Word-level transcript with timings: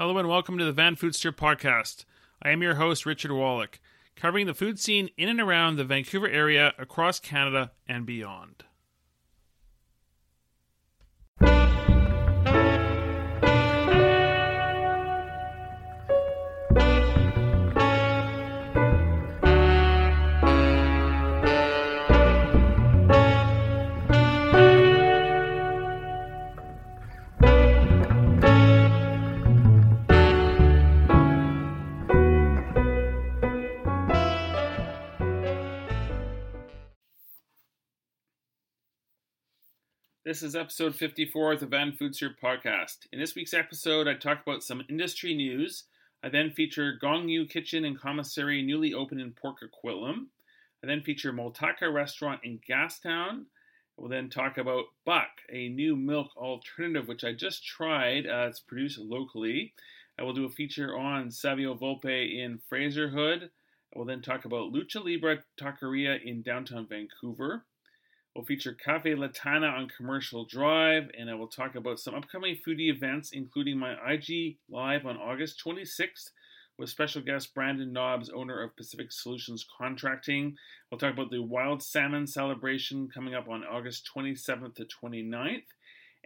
Hello 0.00 0.16
and 0.16 0.30
welcome 0.30 0.56
to 0.56 0.64
the 0.64 0.72
Van 0.72 0.96
Foodster 0.96 1.30
podcast. 1.30 2.06
I 2.42 2.52
am 2.52 2.62
your 2.62 2.76
host, 2.76 3.04
Richard 3.04 3.32
Wolak, 3.32 3.80
covering 4.16 4.46
the 4.46 4.54
food 4.54 4.80
scene 4.80 5.10
in 5.18 5.28
and 5.28 5.38
around 5.38 5.76
the 5.76 5.84
Vancouver 5.84 6.26
area, 6.26 6.72
across 6.78 7.20
Canada, 7.20 7.72
and 7.86 8.06
beyond. 8.06 8.64
This 40.30 40.44
is 40.44 40.54
episode 40.54 40.94
54 40.94 41.54
of 41.54 41.58
the 41.58 41.66
Van 41.66 41.90
Foodster 41.90 42.30
podcast. 42.40 42.98
In 43.12 43.18
this 43.18 43.34
week's 43.34 43.52
episode, 43.52 44.06
I 44.06 44.14
talk 44.14 44.40
about 44.40 44.62
some 44.62 44.84
industry 44.88 45.34
news. 45.34 45.86
I 46.22 46.28
then 46.28 46.52
feature 46.52 46.96
Gong 47.00 47.28
You 47.28 47.46
Kitchen 47.46 47.84
and 47.84 47.98
Commissary 47.98 48.62
newly 48.62 48.94
opened 48.94 49.20
in 49.20 49.32
Port 49.32 49.56
Coquitlam. 49.58 50.26
I 50.84 50.86
then 50.86 51.02
feature 51.02 51.32
Moltaqua 51.32 51.92
Restaurant 51.92 52.42
in 52.44 52.60
Gastown. 52.60 53.46
We'll 53.96 54.08
then 54.08 54.30
talk 54.30 54.56
about 54.56 54.84
Buck, 55.04 55.30
a 55.52 55.68
new 55.68 55.96
milk 55.96 56.28
alternative 56.36 57.08
which 57.08 57.24
I 57.24 57.32
just 57.32 57.66
tried. 57.66 58.28
Uh, 58.28 58.46
it's 58.48 58.60
produced 58.60 59.00
locally. 59.00 59.74
I 60.16 60.22
will 60.22 60.32
do 60.32 60.44
a 60.44 60.48
feature 60.48 60.96
on 60.96 61.32
Savio 61.32 61.74
Volpe 61.74 62.38
in 62.38 62.60
Fraserhood. 62.68 63.50
I 63.92 63.98
will 63.98 64.06
then 64.06 64.22
talk 64.22 64.44
about 64.44 64.72
Lucha 64.72 65.04
Libre 65.04 65.42
Taqueria 65.60 66.22
in 66.24 66.42
downtown 66.42 66.86
Vancouver. 66.86 67.64
We'll 68.36 68.44
feature 68.44 68.74
Caffe 68.74 69.16
La 69.16 69.26
Tanna 69.26 69.66
on 69.66 69.88
Commercial 69.88 70.44
Drive, 70.44 71.10
and 71.18 71.28
I 71.28 71.34
will 71.34 71.48
talk 71.48 71.74
about 71.74 71.98
some 71.98 72.14
upcoming 72.14 72.56
foodie 72.56 72.88
events, 72.88 73.32
including 73.32 73.76
my 73.76 73.96
IG 74.08 74.58
Live 74.68 75.04
on 75.04 75.16
August 75.16 75.60
26th 75.66 76.30
with 76.78 76.88
special 76.88 77.22
guest 77.22 77.52
Brandon 77.54 77.92
Nobbs, 77.92 78.30
owner 78.30 78.62
of 78.62 78.76
Pacific 78.76 79.10
Solutions 79.10 79.66
Contracting. 79.76 80.54
We'll 80.90 81.00
talk 81.00 81.12
about 81.12 81.32
the 81.32 81.42
Wild 81.42 81.82
Salmon 81.82 82.24
celebration 82.28 83.08
coming 83.12 83.34
up 83.34 83.48
on 83.48 83.64
August 83.64 84.08
27th 84.16 84.76
to 84.76 84.84
29th, 84.84 85.64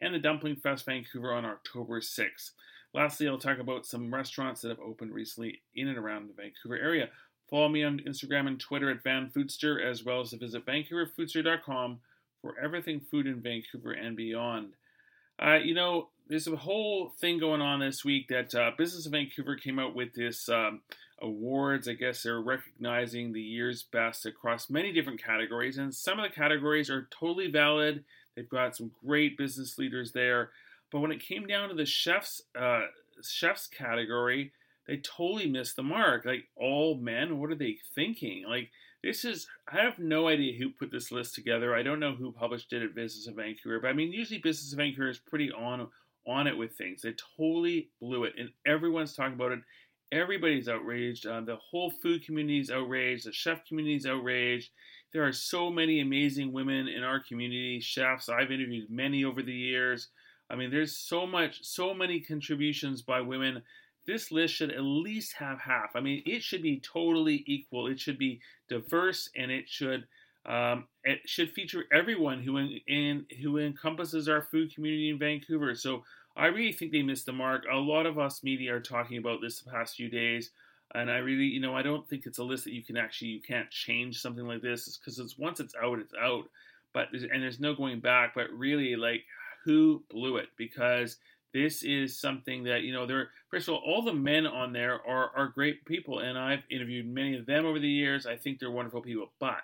and 0.03 0.15
the 0.15 0.19
Dumpling 0.19 0.57
Fest 0.57 0.85
Vancouver 0.85 1.33
on 1.33 1.47
October 1.47 2.01
6th. 2.01 2.51
Lastly, 2.93 3.29
I'll 3.29 3.39
talk 3.39 3.59
about 3.59 3.87
some 3.87 4.13
restaurants 4.13 4.61
that 4.61 4.69
have 4.69 4.79
opened 4.79 5.15
recently 5.15 5.63
in 5.75 5.89
and 5.89 5.97
around 5.97 6.29
the 6.29 6.35
Vancouver 6.35 6.77
area. 6.77 7.09
Follow 7.51 7.69
me 7.69 7.85
on 7.85 8.01
Instagram 8.01 8.47
and 8.47 8.59
Twitter 8.59 8.91
at 8.91 9.03
Van 9.03 9.31
Foodster, 9.31 9.83
as 9.83 10.05
well 10.05 10.21
as 10.21 10.31
to 10.31 10.39
visit 10.39 10.65
VancouverFoodster.com 10.67 12.01
for 12.41 12.59
everything 12.59 13.01
food 13.01 13.27
in 13.27 13.41
Vancouver 13.41 13.93
and 13.93 14.17
beyond. 14.17 14.75
Uh, 15.39 15.57
you 15.63 15.75
know, 15.75 16.09
there's 16.29 16.47
a 16.47 16.57
whole 16.57 17.13
thing 17.21 17.39
going 17.39 17.61
on 17.61 17.81
this 17.81 18.05
week 18.05 18.29
that 18.29 18.55
uh, 18.55 18.71
Business 18.79 19.07
of 19.07 19.13
Vancouver 19.13 19.57
came 19.57 19.79
out 19.79 19.95
with 19.95 20.15
this 20.15 20.49
um, 20.49 20.81
awards. 21.21 21.89
I 21.89 21.95
guess 21.95 22.23
they're 22.23 22.41
recognizing 22.41 23.33
the 23.33 23.43
year's 23.43 23.83
best 23.83 24.27
across 24.27 24.71
many 24.71 24.93
different 24.93 25.23
categories, 25.23 25.79
and 25.79 25.95
some 25.95 26.19
of 26.19 26.29
the 26.29 26.35
categories 26.35 26.91
are 26.91 27.09
totally 27.11 27.51
valid. 27.51 28.05
They've 28.35 28.49
got 28.49 28.77
some 28.77 28.91
great 29.05 29.37
business 29.37 29.79
leaders 29.79 30.13
there, 30.13 30.51
but 30.91 31.01
when 31.01 31.13
it 31.13 31.23
came 31.23 31.47
down 31.47 31.69
to 31.69 31.75
the 31.75 31.87
chefs 31.87 32.43
uh, 32.59 32.83
chefs 33.23 33.67
category, 33.67 34.53
they 34.87 34.99
totally 34.99 35.49
missed 35.49 35.77
the 35.77 35.83
mark. 35.83 36.25
Like 36.25 36.45
all 36.57 36.97
men, 36.97 37.39
what 37.39 37.51
are 37.51 37.57
they 37.57 37.79
thinking? 37.95 38.45
Like 38.49 38.71
this 39.03 39.25
is 39.25 39.47
I 39.71 39.83
have 39.83 39.99
no 39.99 40.29
idea 40.29 40.59
who 40.59 40.71
put 40.71 40.91
this 40.91 41.13
list 41.13 41.35
together. 41.35 41.75
I 41.75 41.83
don't 41.83 42.01
know 42.01 42.15
who 42.15 42.33
published 42.33 42.73
it 42.73 42.83
at 42.83 42.95
Business 42.95 43.27
of 43.27 43.37
Vancouver, 43.37 43.81
but 43.81 43.89
I 43.89 43.93
mean 43.93 44.13
usually 44.13 44.41
Business 44.41 44.73
of 44.73 44.79
Vancouver 44.79 45.09
is 45.09 45.19
pretty 45.19 45.51
on 45.53 45.89
on 46.27 46.47
it 46.47 46.57
with 46.57 46.73
things. 46.73 47.03
They 47.03 47.15
totally 47.37 47.91
blew 48.01 48.25
it, 48.25 48.35
and 48.39 48.51
everyone's 48.67 49.15
talking 49.15 49.35
about 49.35 49.53
it. 49.53 49.61
Everybody's 50.13 50.69
outraged. 50.69 51.27
Uh, 51.27 51.41
the 51.41 51.57
whole 51.57 51.91
food 51.91 52.25
community 52.25 52.61
is 52.61 52.71
outraged. 52.71 53.27
The 53.27 53.33
chef 53.33 53.65
community 53.67 53.97
is 53.97 54.07
outraged. 54.07 54.71
There 55.13 55.27
are 55.27 55.33
so 55.33 55.71
many 55.71 56.01
amazing 56.01 56.53
women 56.53 56.89
in 56.89 57.03
our 57.03 57.21
community, 57.21 57.81
chefs. 57.81 58.29
I've 58.29 58.51
interviewed 58.51 58.91
many 58.91 59.25
over 59.25 59.43
the 59.43 59.53
years. 59.53 60.09
I 60.51 60.57
mean, 60.57 60.71
there's 60.71 60.97
so 60.97 61.27
much, 61.27 61.65
so 61.65 61.95
many 61.95 62.21
contributions 62.21 63.03
by 63.03 63.21
women 63.21 63.63
this 64.07 64.31
list 64.31 64.55
should 64.55 64.71
at 64.71 64.83
least 64.83 65.35
have 65.35 65.59
half. 65.61 65.95
I 65.95 66.01
mean, 66.01 66.23
it 66.27 66.43
should 66.43 66.63
be 66.63 66.81
totally 66.81 67.43
equal. 67.47 67.87
It 67.87 68.01
should 68.01 68.19
be 68.19 68.41
diverse, 68.69 69.29
and 69.37 69.51
it 69.51 69.69
should 69.69 70.07
um, 70.47 70.87
it 71.05 71.21
should 71.25 71.53
feature 71.53 71.85
everyone 71.93 72.43
who 72.43 72.59
in, 72.59 72.81
in, 72.87 73.27
who 73.43 73.59
encompasses 73.59 74.29
our 74.29 74.43
food 74.43 74.75
community 74.75 75.09
in 75.09 75.19
Vancouver. 75.19 75.75
So 75.75 76.05
I 76.37 76.47
really 76.47 76.73
think 76.73 76.93
they 76.93 77.03
missed 77.03 77.27
the 77.27 77.33
mark. 77.33 77.65
A 77.71 77.77
lot 77.77 78.07
of 78.07 78.19
us 78.19 78.43
media 78.43 78.75
are 78.75 78.81
talking 78.81 79.19
about 79.19 79.41
this 79.41 79.61
the 79.61 79.71
past 79.71 79.97
few 79.97 80.11
days, 80.11 80.51
and 80.95 81.11
I 81.11 81.19
really, 81.19 81.45
you 81.45 81.61
know, 81.61 81.75
I 81.75 81.83
don't 81.83 82.07
think 82.09 82.27
it's 82.27 82.39
a 82.39 82.45
list 82.45 82.65
that 82.65 82.75
you 82.75 82.83
can 82.83 82.97
actually 82.97 83.29
you 83.29 83.41
can't 83.41 83.71
change 83.71 84.21
something 84.21 84.47
like 84.47 84.61
this 84.61 84.99
because 84.99 85.19
it's 85.19 85.39
once 85.39 85.61
it's 85.61 85.75
out, 85.83 85.99
it's 85.99 86.15
out. 86.21 86.45
But 86.93 87.09
and 87.13 87.43
there's 87.43 87.61
no 87.61 87.75
going 87.75 88.01
back. 88.01 88.35
But 88.35 88.51
really, 88.53 88.97
like, 88.97 89.25
who 89.65 90.03
blew 90.11 90.37
it? 90.37 90.49
Because 90.57 91.17
this 91.55 91.85
is 91.85 92.19
something 92.19 92.65
that 92.65 92.83
you 92.83 92.93
know 92.93 93.07
there 93.07 93.31
first 93.51 93.69
of 93.69 93.75
all 93.75 93.83
all 93.87 94.03
the 94.03 94.13
men 94.13 94.47
on 94.47 94.73
there 94.73 95.01
are 95.07 95.31
are 95.35 95.49
great 95.49 95.85
people 95.87 96.19
and 96.19 96.37
i've 96.37 96.65
interviewed 96.71 97.07
many 97.07 97.37
of 97.39 97.47
them 97.47 97.65
over 97.65 97.79
the 97.79 97.89
years. 97.89 98.27
I 98.27 98.37
think 98.37 98.59
they're 98.59 98.71
wonderful 98.71 99.01
people 99.01 99.33
but 99.41 99.63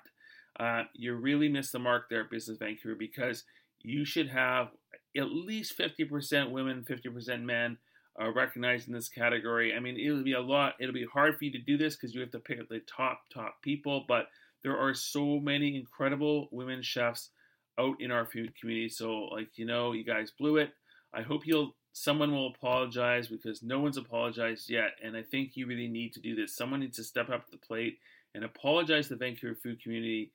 uh, 0.59 0.85
you 0.95 1.15
really 1.15 1.49
missed 1.49 1.73
the 1.73 1.79
mark 1.79 2.09
there 2.09 2.23
at 2.23 2.31
business 2.31 2.59
vancouver 2.59 2.95
because 2.95 3.45
you 3.83 4.05
should 4.05 4.29
have 4.29 4.69
at 5.17 5.31
least 5.31 5.79
50% 5.79 6.51
women 6.51 6.85
50% 6.89 7.43
men 7.43 7.79
uh, 8.21 8.31
recognized 8.31 8.87
in 8.89 8.95
this 8.95 9.09
category. 9.09 9.75
I 9.75 9.81
mean 9.81 9.99
it'll 9.99 10.23
be 10.23 10.33
a 10.33 10.41
lot 10.41 10.75
it'll 10.81 10.95
be 10.95 11.07
hard 11.13 11.37
for 11.37 11.45
you 11.45 11.53
to 11.53 11.59
do 11.59 11.77
this 11.77 11.97
because 11.97 12.15
you 12.15 12.21
have 12.21 12.31
to 12.31 12.39
pick 12.39 12.61
up 12.61 12.69
the 12.69 12.81
top 12.81 13.23
top 13.33 13.63
people 13.63 14.05
but 14.07 14.29
there 14.63 14.79
are 14.79 14.95
so 14.95 15.41
many 15.41 15.77
incredible 15.77 16.49
women 16.53 16.83
chefs 16.83 17.31
out 17.79 17.97
in 18.01 18.11
our 18.11 18.27
food 18.27 18.53
community. 18.61 18.89
So 18.89 19.25
like 19.33 19.49
you 19.57 19.67
know 19.67 19.93
you 19.93 20.05
guys 20.05 20.33
blew 20.39 20.59
it. 20.59 20.71
I 21.13 21.23
hope 21.23 21.47
you'll 21.47 21.75
someone 21.93 22.33
will 22.33 22.49
apologize 22.55 23.29
because 23.29 23.63
no 23.63 23.81
one's 23.81 23.97
apologized 23.97 24.71
yet. 24.71 24.91
And 25.03 25.17
I 25.17 25.23
think 25.23 25.57
you 25.57 25.67
really 25.67 25.89
need 25.89 26.13
to 26.15 26.21
do 26.21 26.35
this. 26.35 26.55
Someone 26.55 26.81
needs 26.81 26.97
to 26.97 27.05
step 27.05 27.31
up 27.31 27.45
to 27.47 27.51
the 27.51 27.57
plate 27.57 27.99
and 28.35 28.45
apologize 28.45 29.09
to 29.09 29.15
the 29.15 29.25
Vancouver 29.25 29.55
food 29.55 29.83
community 29.83 30.33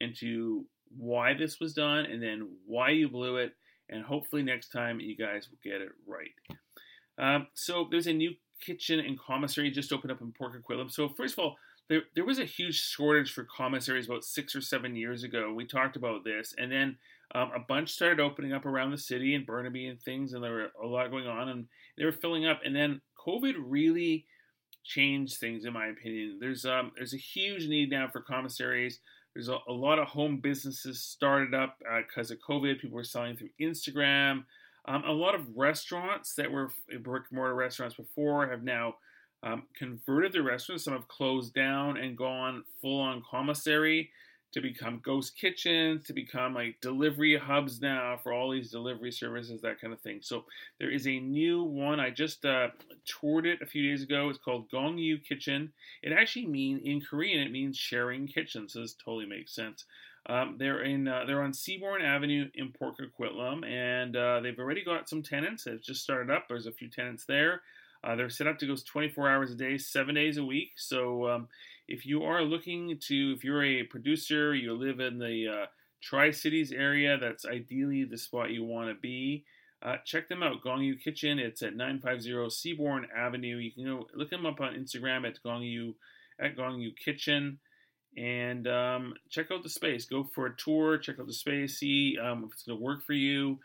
into 0.00 0.64
why 0.96 1.34
this 1.34 1.60
was 1.60 1.74
done 1.74 2.06
and 2.06 2.22
then 2.22 2.48
why 2.66 2.90
you 2.90 3.08
blew 3.08 3.36
it. 3.36 3.52
And 3.90 4.02
hopefully 4.02 4.42
next 4.42 4.68
time 4.68 5.00
you 5.00 5.16
guys 5.16 5.48
will 5.50 5.58
get 5.62 5.82
it 5.82 5.92
right. 6.06 6.30
Um, 7.18 7.48
so 7.54 7.86
there's 7.90 8.06
a 8.06 8.12
new 8.12 8.32
kitchen 8.60 8.98
and 8.98 9.18
commissary 9.18 9.70
just 9.70 9.92
opened 9.92 10.12
up 10.12 10.20
in 10.20 10.32
Port 10.32 10.52
Coquitlam. 10.52 10.90
So 10.90 11.08
first 11.08 11.34
of 11.34 11.38
all, 11.40 11.56
there, 11.88 12.02
there 12.14 12.24
was 12.24 12.38
a 12.38 12.44
huge 12.44 12.80
shortage 12.80 13.32
for 13.32 13.44
commissaries 13.44 14.06
about 14.06 14.24
six 14.24 14.56
or 14.56 14.62
seven 14.62 14.96
years 14.96 15.22
ago. 15.22 15.52
We 15.52 15.66
talked 15.66 15.96
about 15.96 16.24
this, 16.24 16.54
and 16.56 16.72
then 16.72 16.96
um, 17.34 17.50
a 17.54 17.60
bunch 17.60 17.90
started 17.90 18.20
opening 18.20 18.52
up 18.52 18.64
around 18.64 18.92
the 18.92 18.98
city 18.98 19.34
and 19.34 19.46
Burnaby 19.46 19.86
and 19.86 20.00
things, 20.00 20.32
and 20.32 20.42
there 20.42 20.52
were 20.52 20.72
a 20.82 20.86
lot 20.86 21.10
going 21.10 21.26
on, 21.26 21.48
and 21.48 21.66
they 21.98 22.04
were 22.04 22.12
filling 22.12 22.46
up. 22.46 22.60
And 22.64 22.74
then 22.74 23.00
COVID 23.26 23.54
really 23.58 24.26
changed 24.84 25.38
things, 25.38 25.64
in 25.64 25.72
my 25.72 25.86
opinion. 25.86 26.38
There's 26.40 26.64
um, 26.64 26.92
there's 26.96 27.14
a 27.14 27.18
huge 27.18 27.66
need 27.66 27.90
now 27.90 28.08
for 28.08 28.20
commissaries. 28.20 29.00
There's 29.34 29.48
a, 29.48 29.58
a 29.68 29.72
lot 29.72 29.98
of 29.98 30.06
home 30.06 30.38
businesses 30.38 31.02
started 31.02 31.54
up 31.54 31.76
because 32.06 32.30
uh, 32.30 32.34
of 32.34 32.40
COVID. 32.48 32.80
People 32.80 32.96
were 32.96 33.04
selling 33.04 33.36
through 33.36 33.50
Instagram. 33.60 34.44
Um, 34.86 35.02
a 35.04 35.12
lot 35.12 35.34
of 35.34 35.46
restaurants 35.56 36.34
that 36.34 36.50
were 36.50 36.70
brick 37.00 37.24
and 37.30 37.36
mortar 37.36 37.54
restaurants 37.54 37.96
before 37.96 38.48
have 38.48 38.62
now 38.62 38.94
um, 39.42 39.64
converted 39.76 40.32
their 40.32 40.42
restaurants. 40.42 40.84
Some 40.84 40.94
have 40.94 41.08
closed 41.08 41.52
down 41.54 41.96
and 41.96 42.16
gone 42.16 42.62
full 42.80 43.00
on 43.00 43.22
commissary 43.28 44.10
to 44.54 44.60
become 44.60 45.00
ghost 45.04 45.36
kitchens, 45.36 46.06
to 46.06 46.12
become 46.12 46.54
like 46.54 46.80
delivery 46.80 47.36
hubs 47.36 47.80
now 47.80 48.16
for 48.22 48.32
all 48.32 48.50
these 48.50 48.70
delivery 48.70 49.10
services, 49.10 49.60
that 49.60 49.80
kind 49.80 49.92
of 49.92 50.00
thing. 50.00 50.20
So 50.22 50.44
there 50.78 50.90
is 50.90 51.08
a 51.08 51.18
new 51.18 51.64
one. 51.64 51.98
I 51.98 52.10
just 52.10 52.44
uh, 52.44 52.68
toured 53.04 53.46
it 53.46 53.60
a 53.62 53.66
few 53.66 53.90
days 53.90 54.04
ago. 54.04 54.28
It's 54.28 54.38
called 54.38 54.70
Gong 54.70 54.96
You 54.96 55.18
Kitchen. 55.18 55.72
It 56.04 56.12
actually 56.12 56.46
means 56.46 56.82
in 56.84 57.00
Korean 57.00 57.40
it 57.40 57.50
means 57.50 57.76
sharing 57.76 58.28
kitchen. 58.28 58.68
So 58.68 58.80
this 58.80 58.94
totally 58.94 59.26
makes 59.26 59.52
sense. 59.52 59.86
Um, 60.26 60.54
they're 60.56 60.82
in 60.82 61.08
uh, 61.08 61.24
they're 61.26 61.42
on 61.42 61.52
Seabourn 61.52 62.02
Avenue 62.02 62.48
in 62.54 62.72
Port 62.72 62.94
Coquitlam, 62.96 63.68
and 63.68 64.16
uh, 64.16 64.40
they've 64.40 64.58
already 64.58 64.84
got 64.84 65.08
some 65.08 65.22
tenants. 65.22 65.64
They've 65.64 65.82
just 65.82 66.02
started 66.02 66.32
up. 66.32 66.46
There's 66.48 66.66
a 66.66 66.72
few 66.72 66.88
tenants 66.88 67.24
there. 67.26 67.60
Uh, 68.04 68.14
they're 68.14 68.30
set 68.30 68.46
up 68.46 68.58
to 68.58 68.66
go 68.66 68.76
24 68.76 69.30
hours 69.30 69.50
a 69.50 69.54
day, 69.54 69.78
seven 69.78 70.14
days 70.14 70.36
a 70.36 70.44
week. 70.44 70.72
So 70.76 71.28
um, 71.28 71.48
if 71.88 72.06
you 72.06 72.22
are 72.24 72.42
looking 72.42 72.98
to, 73.08 73.34
if 73.36 73.44
you're 73.44 73.64
a 73.64 73.82
producer, 73.84 74.54
you 74.54 74.72
live 74.74 75.00
in 75.00 75.18
the 75.18 75.48
uh, 75.48 75.66
Tri 76.02 76.30
Cities 76.30 76.72
area, 76.72 77.18
that's 77.18 77.44
ideally 77.44 78.04
the 78.04 78.18
spot 78.18 78.50
you 78.50 78.64
want 78.64 78.88
to 78.88 78.94
be. 78.94 79.44
uh, 79.84 79.96
check 80.04 80.28
them 80.28 80.42
out. 80.42 80.62
Gong 80.62 80.82
You 80.82 80.96
Kitchen. 80.96 81.38
It's 81.38 81.62
at 81.62 81.76
950 81.76 82.30
Seabourn 82.48 83.04
Avenue. 83.14 83.56
You 83.58 83.70
can 83.70 83.84
go 83.84 84.06
look 84.14 84.30
them 84.30 84.46
up 84.46 84.60
on 84.60 84.74
Instagram 84.74 85.26
at 85.26 85.42
Gong 85.42 85.62
You 85.62 85.94
at 86.40 86.56
Gong 86.56 86.80
You 86.80 86.92
Kitchen 86.92 87.58
and 88.16 88.66
um, 88.66 89.14
check 89.28 89.50
out 89.52 89.62
the 89.62 89.68
space. 89.68 90.06
Go 90.06 90.24
for 90.34 90.46
a 90.46 90.56
tour, 90.56 90.98
check 90.98 91.18
out 91.20 91.26
the 91.26 91.34
space, 91.34 91.78
see 91.78 92.16
um, 92.22 92.44
if 92.44 92.52
it's 92.52 92.62
going 92.62 92.78
to 92.78 92.84
work 92.84 93.04
for 93.04 93.12
you. 93.12 93.58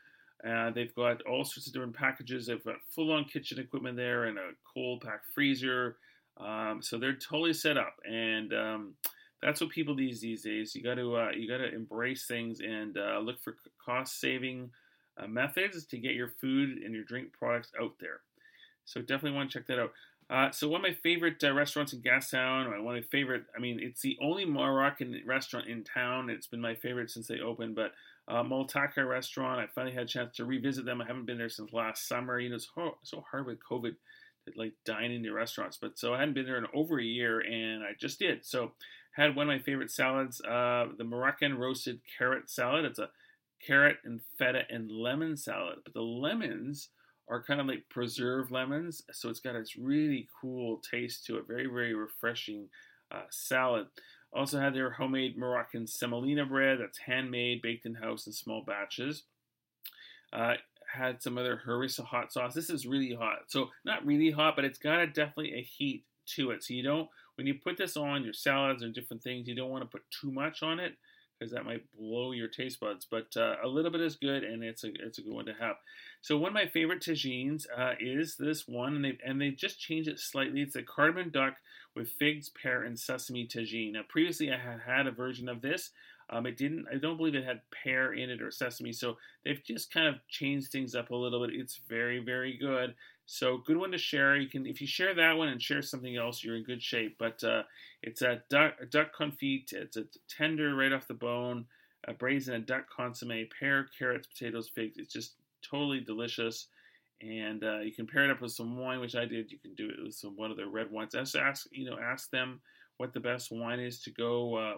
Uh, 0.45 0.72
they've 0.72 0.95
got 0.95 1.22
all 1.24 1.44
sorts 1.44 1.68
of 1.68 1.74
different 1.74 1.95
packages. 1.95 2.48
They've 2.48 2.63
got 2.63 2.75
full-on 2.95 3.25
kitchen 3.25 3.60
equipment 3.60 3.98
there 3.98 4.25
and 4.25 4.38
a 4.38 4.51
cold 4.74 5.01
pack 5.06 5.22
freezer. 5.36 5.98
Um, 6.39 6.81
so 6.81 6.97
they're 6.97 7.13
totally 7.13 7.53
set 7.53 7.77
up, 7.77 7.95
and 8.09 8.53
um, 8.53 8.94
that's 9.41 9.59
what 9.62 9.69
people 9.69 9.95
these 9.95 10.21
these 10.21 10.44
days. 10.44 10.74
You 10.74 10.83
got 10.83 10.95
to 10.95 11.15
uh, 11.15 11.31
you 11.36 11.50
got 11.50 11.57
to 11.57 11.74
embrace 11.74 12.25
things 12.27 12.62
and 12.62 12.97
uh, 12.97 13.19
look 13.19 13.41
for 13.41 13.56
cost-saving 13.83 14.71
uh, 15.18 15.27
methods 15.27 15.86
to 15.86 15.97
get 15.97 16.15
your 16.15 16.30
food 16.30 16.77
and 16.83 16.94
your 16.94 17.03
drink 17.03 17.33
products 17.33 17.71
out 17.81 17.94
there. 18.00 18.21
So 18.86 19.01
definitely 19.01 19.33
want 19.38 19.51
to 19.51 19.59
check 19.59 19.68
that 19.68 19.80
out. 19.80 19.91
Uh, 20.30 20.51
so 20.51 20.69
one 20.69 20.81
of 20.86 20.88
my 20.88 20.95
favorite 21.01 21.44
uh, 21.44 21.51
restaurants 21.53 21.91
in 21.91 22.01
Gastown, 22.01 22.69
one 22.83 22.95
of 22.95 23.01
my 23.01 23.07
favorite, 23.12 23.44
I 23.56 23.59
mean, 23.59 23.80
it's 23.81 24.01
the 24.01 24.18
only 24.21 24.45
Moroccan 24.45 25.19
restaurant 25.25 25.68
in 25.68 25.83
town. 25.83 26.30
It's 26.30 26.45
been 26.45 26.62
my 26.62 26.75
favorite 26.75 27.09
since 27.09 27.27
they 27.27 27.39
opened, 27.39 27.75
but 27.75 27.94
uh, 28.27 28.44
Moltaqua 28.44 29.07
restaurant, 29.07 29.59
I 29.59 29.65
finally 29.74 29.95
had 29.95 30.03
a 30.03 30.07
chance 30.07 30.36
to 30.36 30.45
revisit 30.45 30.86
them. 30.86 31.01
I 31.01 31.07
haven't 31.07 31.25
been 31.25 31.39
there 31.39 31.50
since 31.50 31.74
last 31.74 32.07
summer. 32.07 32.39
You 32.39 32.50
know, 32.50 32.56
it's 32.57 32.69
ho- 32.75 33.00
so 33.01 33.25
hard 33.31 33.47
with 33.47 33.57
COVID 33.68 33.95
like 34.56 34.74
dine 34.86 35.12
in 35.12 35.22
the 35.22 35.30
restaurants, 35.30 35.78
but 35.78 35.98
so 35.98 36.13
I 36.13 36.19
hadn't 36.19 36.34
been 36.34 36.46
there 36.46 36.57
in 36.57 36.68
over 36.74 37.00
a 37.00 37.04
year, 37.04 37.40
and 37.40 37.84
I 37.84 37.92
just 38.00 38.19
did. 38.19 38.46
So 38.46 38.74
had 39.12 39.36
one 39.36 39.50
of 39.50 39.56
my 39.56 39.60
favorite 39.60 39.92
salads, 39.92 40.42
uh, 40.42 40.88
the 40.98 41.04
Moroccan 41.04 41.57
roasted 41.57 42.00
carrot 42.18 42.50
salad. 42.50 42.86
It's 42.86 43.00
a 43.00 43.10
carrot 43.66 43.98
and 44.06 44.22
feta 44.38 44.63
and 44.69 44.92
lemon 44.92 45.36
salad, 45.36 45.80
but 45.84 45.94
the 45.94 46.01
lemons 46.01 46.90
are 47.28 47.44
kind 47.44 47.62
of 47.62 47.68
like 47.68 47.84
preserved 47.90 48.51
lemons. 48.51 49.04
So 49.12 49.30
it's 49.30 49.40
got 49.40 49.54
this 49.54 49.75
really 49.75 50.28
cool 50.42 50.81
taste 50.90 51.25
to 51.25 51.38
it. 51.38 51.48
Very, 51.48 51.68
very 51.68 51.94
refreshing 51.94 52.69
uh, 53.12 53.24
salad. 53.30 53.88
Also 54.31 54.60
had 54.60 54.74
their 54.74 54.92
homemade 54.92 55.38
Moroccan 55.38 55.88
semolina 55.88 56.46
bread 56.46 56.80
that's 56.80 57.00
handmade, 57.00 57.62
baked 57.62 57.86
in 57.86 57.96
house 57.96 58.28
in 58.28 58.34
small 58.34 58.63
batches. 58.66 59.24
Uh, 60.31 60.54
had 60.91 61.21
some 61.21 61.38
other 61.38 61.62
harissa 61.65 62.03
hot 62.03 62.31
sauce. 62.31 62.53
This 62.53 62.69
is 62.69 62.86
really 62.86 63.13
hot. 63.13 63.39
So 63.47 63.69
not 63.86 64.06
really 64.06 64.31
hot, 64.31 64.56
but 64.56 64.65
it's 64.65 64.80
got 64.80 65.00
a, 65.00 65.07
definitely 65.07 65.53
a 65.56 65.62
heat 65.62 66.03
to 66.36 66.51
it. 66.51 66.63
So 66.63 66.74
you 66.74 66.83
don't, 66.83 67.09
when 67.36 67.47
you 67.47 67.56
put 67.56 67.77
this 67.77 67.95
on 67.97 68.24
your 68.24 68.33
salads 68.33 68.83
or 68.83 68.89
different 68.89 69.24
things, 69.24 69.47
you 69.47 69.56
don't 69.56 69.69
want 69.69 69.83
to 69.83 69.89
put 69.89 70.03
too 70.12 70.31
much 70.31 70.62
on 70.63 70.80
it 70.80 70.94
because 71.39 71.53
that 71.53 71.65
might 71.65 71.83
blow 71.97 72.31
your 72.31 72.47
taste 72.47 72.80
buds. 72.80 73.07
But 73.09 73.27
uh, 73.38 73.56
a 73.63 73.68
little 73.68 73.91
bit 73.91 74.01
is 74.01 74.15
good, 74.15 74.44
and 74.44 74.63
it's 74.63 74.83
a 74.83 74.89
it's 74.94 75.19
a 75.19 75.21
good 75.21 75.33
one 75.33 75.45
to 75.45 75.53
have. 75.59 75.77
So 76.21 76.38
one 76.38 76.50
of 76.50 76.53
my 76.53 76.68
favorite 76.68 77.01
tagines 77.01 77.65
uh, 77.75 77.94
is 78.00 78.36
this 78.36 78.68
one, 78.68 78.95
and 78.95 79.06
they 79.06 79.18
and 79.25 79.41
they 79.41 79.51
just 79.51 79.80
changed 79.80 80.09
it 80.09 80.19
slightly. 80.19 80.62
It's 80.62 80.75
a 80.75 80.83
cardamom 80.83 81.30
duck 81.30 81.56
with 81.95 82.09
figs, 82.09 82.50
pear, 82.50 82.83
and 82.83 83.00
sesame 83.00 83.47
tagine. 83.47 83.94
Now 83.94 84.01
previously 84.07 84.51
I 84.51 84.57
had 84.57 84.81
had 84.86 85.07
a 85.07 85.12
version 85.12 85.47
of 85.47 85.62
this. 85.62 85.91
Um, 86.31 86.45
it 86.45 86.57
didn't. 86.57 86.85
I 86.91 86.97
don't 86.97 87.17
believe 87.17 87.35
it 87.35 87.43
had 87.43 87.61
pear 87.83 88.13
in 88.13 88.29
it 88.29 88.41
or 88.41 88.51
sesame. 88.51 88.93
So 88.93 89.17
they've 89.43 89.63
just 89.63 89.91
kind 89.91 90.07
of 90.07 90.15
changed 90.27 90.71
things 90.71 90.95
up 90.95 91.09
a 91.09 91.15
little 91.15 91.45
bit. 91.45 91.55
It's 91.55 91.79
very 91.87 92.19
very 92.19 92.57
good. 92.57 92.95
So 93.25 93.57
good 93.57 93.77
one 93.77 93.91
to 93.91 93.97
share. 93.97 94.37
You 94.37 94.49
can 94.49 94.65
if 94.65 94.81
you 94.81 94.87
share 94.87 95.13
that 95.15 95.37
one 95.37 95.49
and 95.49 95.61
share 95.61 95.81
something 95.81 96.17
else, 96.17 96.43
you're 96.43 96.55
in 96.55 96.63
good 96.63 96.81
shape. 96.81 97.17
But 97.19 97.43
uh, 97.43 97.63
it's 98.01 98.21
a 98.21 98.41
duck, 98.49 98.75
a 98.81 98.85
duck 98.85 99.09
confit. 99.15 99.73
It's 99.73 99.97
a 99.97 100.05
tender 100.27 100.75
right 100.75 100.93
off 100.93 101.07
the 101.07 101.13
bone, 101.13 101.65
a 102.07 102.13
braised 102.13 102.49
in 102.49 102.55
a 102.55 102.59
duck 102.59 102.85
consomme, 102.89 103.47
pear, 103.59 103.87
carrots, 103.97 104.27
potatoes, 104.27 104.69
figs. 104.73 104.97
It's 104.97 105.13
just 105.13 105.33
totally 105.69 105.99
delicious. 105.99 106.67
And 107.21 107.63
uh, 107.63 107.79
you 107.79 107.91
can 107.91 108.07
pair 108.07 108.23
it 108.23 108.31
up 108.31 108.41
with 108.41 108.53
some 108.53 108.77
wine, 108.77 108.99
which 108.99 109.15
I 109.15 109.25
did. 109.25 109.51
You 109.51 109.59
can 109.59 109.75
do 109.75 109.89
it 109.89 110.03
with 110.03 110.15
some 110.15 110.35
one 110.37 110.51
of 110.51 110.57
the 110.57 110.65
red 110.65 110.89
wines. 110.89 111.13
Just 111.13 111.35
ask 111.35 111.67
you 111.71 111.89
know 111.89 111.97
ask 111.99 112.31
them 112.31 112.61
what 112.97 113.13
the 113.13 113.19
best 113.19 113.51
wine 113.51 113.79
is 113.79 114.01
to 114.03 114.11
go 114.11 114.55
uh, 114.55 114.77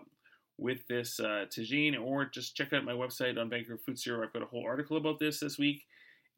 with 0.58 0.88
this 0.88 1.20
uh, 1.20 1.46
tagine, 1.50 2.00
or 2.00 2.26
just 2.26 2.56
check 2.56 2.74
out 2.74 2.86
my 2.86 2.92
website 2.94 3.40
on 3.40 3.50
Vancouver 3.50 3.80
Foodster. 3.88 4.24
I've 4.24 4.34
got 4.34 4.44
a 4.44 4.48
whole 4.48 4.66
article 4.66 4.98
about 4.98 5.20
this 5.20 5.40
this 5.40 5.58
week 5.58 5.86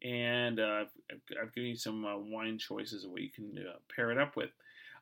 and 0.04 0.60
uh, 0.60 0.83
I've, 1.12 1.21
I've, 1.42 1.54
given 1.54 1.69
you 1.69 1.75
some 1.75 2.06
uh, 2.06 2.18
wine 2.18 2.57
choices 2.57 3.06
of 3.06 3.12
what 3.12 3.21
you 3.21 3.30
can 3.30 3.57
uh, 3.57 3.77
pair 3.94 4.12
it 4.12 4.18
up 4.18 4.36
with. 4.36 4.50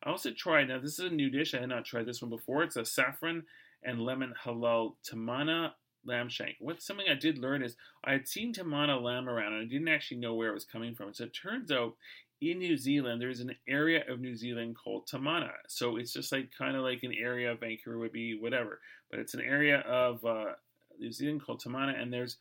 I 0.04 0.10
also 0.10 0.32
tried, 0.32 0.68
now 0.68 0.80
this 0.80 1.00
is 1.00 1.06
a 1.06 1.10
new 1.10 1.30
dish, 1.30 1.54
I 1.54 1.60
had 1.60 1.70
not 1.70 1.86
tried 1.86 2.06
this 2.06 2.22
one 2.22 2.30
before. 2.30 2.64
It's 2.64 2.76
a 2.76 2.86
saffron 2.86 3.44
and 3.84 4.02
lemon 4.02 4.34
halal 4.44 4.94
tamana 5.04 5.72
lamb 6.06 6.30
shank. 6.30 6.56
What 6.60 6.82
something 6.82 7.08
I 7.10 7.16
did 7.16 7.38
learn 7.38 7.64
is 7.64 7.76
I 8.04 8.14
had 8.14 8.28
seen 8.28 8.54
tamana 8.54 9.02
lamb 9.02 9.30
around 9.30 9.54
and 9.54 9.64
I 9.64 9.66
didn't 9.66 9.88
actually 9.88 10.18
know 10.18 10.36
where 10.36 10.50
it 10.50 10.56
was 10.56 10.66
coming 10.66 10.96
from. 10.96 11.14
So 11.14 11.26
it 11.26 11.34
turns 11.34 11.72
out 11.72 11.96
in 12.42 12.60
New 12.60 12.76
Zealand, 12.78 13.22
there's 13.22 13.40
an 13.40 13.56
area 13.68 14.04
of 14.10 14.20
New 14.20 14.36
Zealand 14.36 14.76
called 14.76 15.08
Tamana. 15.08 15.52
So 15.68 15.98
it's 15.98 16.14
just 16.14 16.32
like 16.32 16.50
kind 16.58 16.76
of 16.76 16.84
like 16.84 17.04
an 17.04 17.14
area 17.14 17.52
of 17.52 17.60
Vancouver 17.60 18.00
would 18.00 18.12
be 18.12 18.38
whatever, 18.40 18.80
but 19.10 19.20
it's 19.20 19.34
an 19.34 19.42
area 19.42 19.80
of 19.80 20.26
uh, 20.26 20.54
New 21.00 21.12
Zealand 21.12 21.44
called 21.46 21.62
Tamana, 21.62 22.00
and 22.02 22.12
there's 22.12 22.38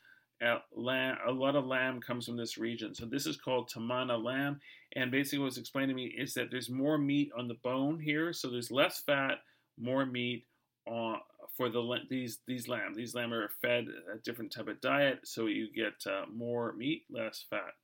lamb, 0.75 1.17
a 1.26 1.31
lot 1.31 1.56
of 1.56 1.67
lamb 1.67 2.00
comes 2.00 2.26
from 2.26 2.37
this 2.37 2.58
region. 2.58 2.94
So 2.94 3.06
this 3.06 3.26
is 3.26 3.37
called 3.37 3.70
Tamana 3.70 4.23
lamb. 4.23 4.61
And 4.97 5.11
basically 5.11 5.41
what's 5.41 5.58
explained 5.58 5.91
to 5.91 5.94
me 5.94 6.06
is 6.06 6.35
that 6.35 6.50
there's 6.50 6.70
more 6.70 6.99
meat 6.99 7.31
on 7.37 7.49
the 7.49 7.58
bone 7.62 8.00
here. 8.00 8.32
So 8.32 8.49
there's 8.49 8.70
less 8.70 9.00
fat, 9.00 9.38
more 9.79 10.06
meat 10.06 10.46
on, 10.87 11.19
for 11.56 11.69
the 11.69 11.82
these 12.08 12.38
these 12.46 12.69
lamb. 12.69 12.94
These 12.94 13.14
lamb 13.14 13.35
are 13.35 13.50
fed 13.61 13.87
a 14.12 14.19
different 14.19 14.50
type 14.53 14.69
of 14.69 14.81
diet. 14.81 15.20
So 15.25 15.46
you 15.46 15.69
get 15.73 16.11
uh, 16.11 16.25
more 16.32 16.73
meat, 16.73 17.05
less 17.11 17.44
fat. 17.50 17.75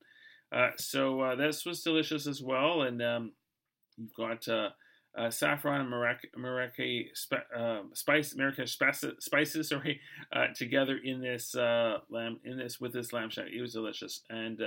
Uh, 0.51 0.69
so 0.77 1.21
uh, 1.21 1.35
this 1.35 1.65
was 1.65 1.81
delicious 1.83 2.27
as 2.27 2.41
well. 2.41 2.83
And 2.83 3.01
um, 3.01 3.31
you've 3.97 4.13
got 4.13 4.47
uh, 4.47 4.69
uh, 5.17 5.29
saffron 5.29 5.81
and 5.81 5.91
Marrakech 5.91 7.07
uh, 7.55 7.81
spice, 7.93 8.35
spices, 8.65 9.15
spices 9.19 9.69
sorry, 9.69 9.99
together 10.55 10.97
in 11.03 11.21
this 11.21 11.55
lamb 11.55 12.39
in 12.43 12.57
this 12.57 12.79
with 12.79 12.93
this 12.93 13.13
lamb 13.13 13.29
shank. 13.29 13.49
It 13.51 13.61
was 13.61 13.73
delicious. 13.73 14.21
And 14.29 14.61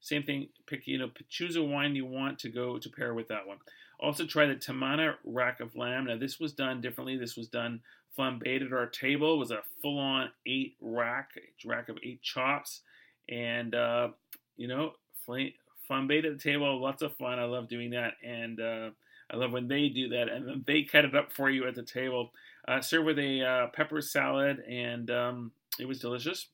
same 0.00 0.24
thing, 0.24 0.48
pick 0.66 0.86
you 0.86 0.98
know 0.98 1.10
choose 1.28 1.56
a 1.56 1.62
wine 1.62 1.94
you 1.94 2.06
want 2.06 2.38
to 2.40 2.48
go 2.48 2.78
to 2.78 2.90
pair 2.90 3.14
with 3.14 3.28
that 3.28 3.46
one. 3.46 3.58
Also 4.00 4.26
try 4.26 4.46
the 4.46 4.56
Tamana 4.56 5.14
rack 5.24 5.60
of 5.60 5.76
lamb. 5.76 6.06
Now 6.06 6.18
this 6.18 6.40
was 6.40 6.52
done 6.52 6.80
differently. 6.80 7.16
This 7.16 7.36
was 7.36 7.48
done 7.48 7.80
flambéed 8.18 8.66
at 8.66 8.72
our 8.72 8.86
table. 8.86 9.34
It 9.34 9.38
was 9.38 9.52
a 9.52 9.62
full 9.80 9.98
on 9.98 10.30
eight 10.46 10.74
rack 10.80 11.30
rack 11.64 11.88
of 11.88 11.98
eight 12.02 12.20
chops, 12.20 12.80
and 13.28 13.74
you 14.56 14.66
know 14.66 14.94
flambéed 15.28 16.24
at 16.24 16.38
the 16.38 16.42
table. 16.42 16.80
Lots 16.80 17.02
of 17.02 17.16
fun. 17.16 17.38
I 17.38 17.44
love 17.44 17.68
doing 17.68 17.90
that 17.90 18.14
and 18.22 18.60
I 19.32 19.36
love 19.36 19.52
when 19.52 19.68
they 19.68 19.88
do 19.88 20.08
that, 20.10 20.28
and 20.28 20.46
then 20.46 20.64
they 20.66 20.82
cut 20.82 21.06
it 21.06 21.14
up 21.14 21.32
for 21.32 21.48
you 21.48 21.66
at 21.66 21.74
the 21.74 21.82
table. 21.82 22.32
Uh, 22.68 22.80
served 22.80 23.06
with 23.06 23.18
a 23.18 23.42
uh, 23.42 23.66
pepper 23.74 24.00
salad, 24.02 24.62
and 24.68 25.10
um, 25.10 25.52
it 25.80 25.88
was 25.88 26.00
delicious. 26.00 26.48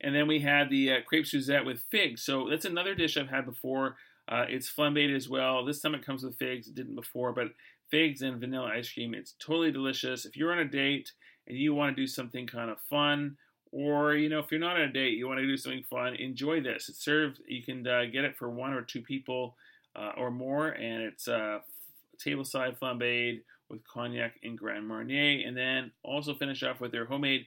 And 0.00 0.14
then 0.14 0.26
we 0.26 0.40
had 0.40 0.70
the 0.70 0.92
uh, 0.92 0.96
crepe 1.06 1.26
Suzette 1.26 1.66
with 1.66 1.84
figs. 1.90 2.22
So 2.22 2.48
that's 2.48 2.64
another 2.64 2.94
dish 2.94 3.18
I've 3.18 3.28
had 3.28 3.44
before. 3.44 3.96
Uh, 4.26 4.46
it's 4.48 4.72
flambéed 4.72 5.14
as 5.14 5.28
well. 5.28 5.64
This 5.64 5.80
time 5.80 5.94
it 5.94 6.04
comes 6.04 6.24
with 6.24 6.38
figs. 6.38 6.66
It 6.66 6.74
didn't 6.74 6.94
before, 6.94 7.32
but 7.32 7.48
figs 7.90 8.22
and 8.22 8.40
vanilla 8.40 8.72
ice 8.74 8.90
cream. 8.90 9.12
It's 9.12 9.34
totally 9.38 9.70
delicious. 9.70 10.24
If 10.24 10.36
you're 10.36 10.52
on 10.52 10.60
a 10.60 10.64
date 10.64 11.12
and 11.46 11.58
you 11.58 11.74
want 11.74 11.94
to 11.94 12.02
do 12.02 12.06
something 12.06 12.46
kind 12.46 12.70
of 12.70 12.80
fun, 12.88 13.36
or 13.72 14.14
you 14.14 14.28
know, 14.28 14.40
if 14.40 14.50
you're 14.50 14.60
not 14.60 14.76
on 14.76 14.82
a 14.82 14.92
date, 14.92 15.16
you 15.16 15.28
want 15.28 15.40
to 15.40 15.46
do 15.46 15.56
something 15.56 15.84
fun, 15.88 16.14
enjoy 16.14 16.60
this. 16.60 16.88
It's 16.88 17.04
served. 17.04 17.40
You 17.46 17.62
can 17.62 17.86
uh, 17.86 18.04
get 18.12 18.24
it 18.24 18.36
for 18.36 18.50
one 18.50 18.72
or 18.72 18.82
two 18.82 19.02
people 19.02 19.56
uh, 19.96 20.12
or 20.16 20.30
more, 20.30 20.68
and 20.68 21.02
it's 21.02 21.28
uh, 21.28 21.60
tableside 22.18 22.78
flambéed 22.78 23.42
with 23.68 23.86
cognac 23.86 24.34
and 24.42 24.58
Grand 24.58 24.86
Marnier, 24.86 25.46
and 25.46 25.56
then 25.56 25.92
also 26.02 26.34
finish 26.34 26.62
off 26.62 26.80
with 26.80 26.92
their 26.92 27.04
homemade 27.04 27.46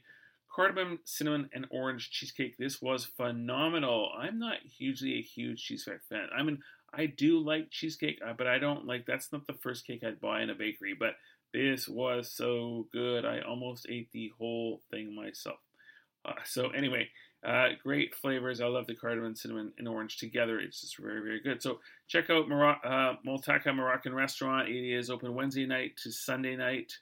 cardamom, 0.53 0.99
cinnamon, 1.03 1.49
and 1.53 1.65
orange 1.69 2.11
cheesecake. 2.11 2.57
This 2.57 2.81
was 2.81 3.05
phenomenal. 3.05 4.11
I'm 4.17 4.39
not 4.39 4.57
hugely 4.77 5.17
a 5.17 5.21
huge 5.21 5.63
cheesecake 5.63 6.01
fan. 6.09 6.27
I 6.35 6.43
mean, 6.43 6.59
I 6.93 7.07
do 7.07 7.39
like 7.39 7.71
cheesecake, 7.71 8.19
uh, 8.25 8.33
but 8.37 8.47
I 8.47 8.59
don't 8.59 8.85
like. 8.85 9.05
That's 9.05 9.31
not 9.31 9.47
the 9.47 9.53
first 9.53 9.85
cake 9.85 10.03
I'd 10.03 10.21
buy 10.21 10.41
in 10.41 10.49
a 10.49 10.55
bakery, 10.55 10.95
but 10.97 11.15
this 11.53 11.87
was 11.87 12.31
so 12.31 12.87
good. 12.91 13.25
I 13.25 13.41
almost 13.41 13.87
ate 13.89 14.11
the 14.11 14.31
whole 14.37 14.81
thing 14.91 15.15
myself. 15.15 15.57
Uh, 16.25 16.33
so 16.45 16.69
anyway, 16.69 17.09
uh, 17.45 17.69
great 17.81 18.15
flavors. 18.15 18.61
I 18.61 18.67
love 18.67 18.87
the 18.87 18.95
cardamom, 18.95 19.35
cinnamon, 19.35 19.73
and 19.77 19.87
orange 19.87 20.17
together. 20.17 20.59
It's 20.59 20.81
just 20.81 20.97
very, 20.97 21.21
very 21.21 21.41
good. 21.41 21.61
So 21.61 21.79
check 22.07 22.29
out 22.29 22.47
Mor- 22.47 22.85
uh, 22.85 23.15
Moltaqua 23.25 23.75
Moroccan 23.75 24.13
Restaurant. 24.13 24.69
It 24.69 24.93
is 24.93 25.09
open 25.09 25.35
Wednesday 25.35 25.65
night 25.65 25.97
to 26.03 26.11
Sunday 26.11 26.55
night, 26.55 26.93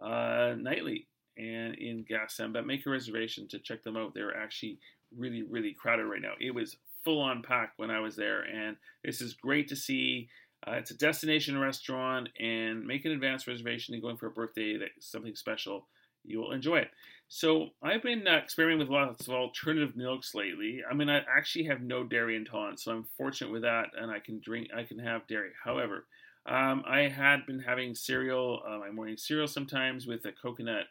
uh, 0.00 0.54
nightly, 0.58 1.06
and 1.38 1.74
in. 1.74 2.04
But 2.52 2.66
make 2.66 2.84
a 2.86 2.90
reservation 2.90 3.46
to 3.48 3.60
check 3.60 3.84
them 3.84 3.96
out. 3.96 4.12
They're 4.14 4.36
actually 4.36 4.80
really, 5.16 5.42
really 5.42 5.72
crowded 5.72 6.06
right 6.06 6.22
now. 6.22 6.32
It 6.40 6.54
was 6.54 6.76
full 7.04 7.20
on 7.20 7.42
packed 7.42 7.78
when 7.78 7.90
I 7.90 8.00
was 8.00 8.16
there, 8.16 8.40
and 8.42 8.76
this 9.04 9.20
is 9.20 9.34
great 9.34 9.68
to 9.68 9.76
see. 9.76 10.28
Uh, 10.66 10.72
it's 10.72 10.90
a 10.90 10.96
destination 10.98 11.60
restaurant, 11.60 12.28
and 12.40 12.84
make 12.84 13.04
an 13.04 13.12
advance 13.12 13.46
reservation 13.46 13.94
and 13.94 14.02
going 14.02 14.16
for 14.16 14.26
a 14.26 14.30
birthday, 14.30 14.76
that 14.78 14.88
something 14.98 15.36
special 15.36 15.86
you 16.26 16.40
will 16.40 16.52
enjoy 16.52 16.78
it. 16.78 16.90
So 17.28 17.70
I've 17.82 18.02
been 18.02 18.26
uh, 18.26 18.36
experimenting 18.36 18.86
with 18.86 18.94
lots 18.94 19.26
of 19.26 19.34
alternative 19.34 19.96
milks 19.96 20.34
lately. 20.34 20.82
I 20.88 20.94
mean, 20.94 21.08
I 21.08 21.22
actually 21.36 21.64
have 21.64 21.80
no 21.80 22.04
dairy 22.04 22.36
intolerance, 22.36 22.84
so 22.84 22.92
I'm 22.92 23.04
fortunate 23.16 23.50
with 23.50 23.62
that, 23.62 23.86
and 24.00 24.10
I 24.10 24.20
can 24.20 24.40
drink, 24.40 24.68
I 24.76 24.84
can 24.84 24.98
have 24.98 25.26
dairy. 25.26 25.50
However, 25.64 26.06
um, 26.46 26.84
I 26.86 27.08
had 27.08 27.44
been 27.46 27.58
having 27.58 27.94
cereal, 27.94 28.62
uh, 28.66 28.78
my 28.78 28.90
morning 28.90 29.16
cereal 29.16 29.48
sometimes 29.48 30.06
with 30.06 30.24
a 30.24 30.32
coconut 30.32 30.84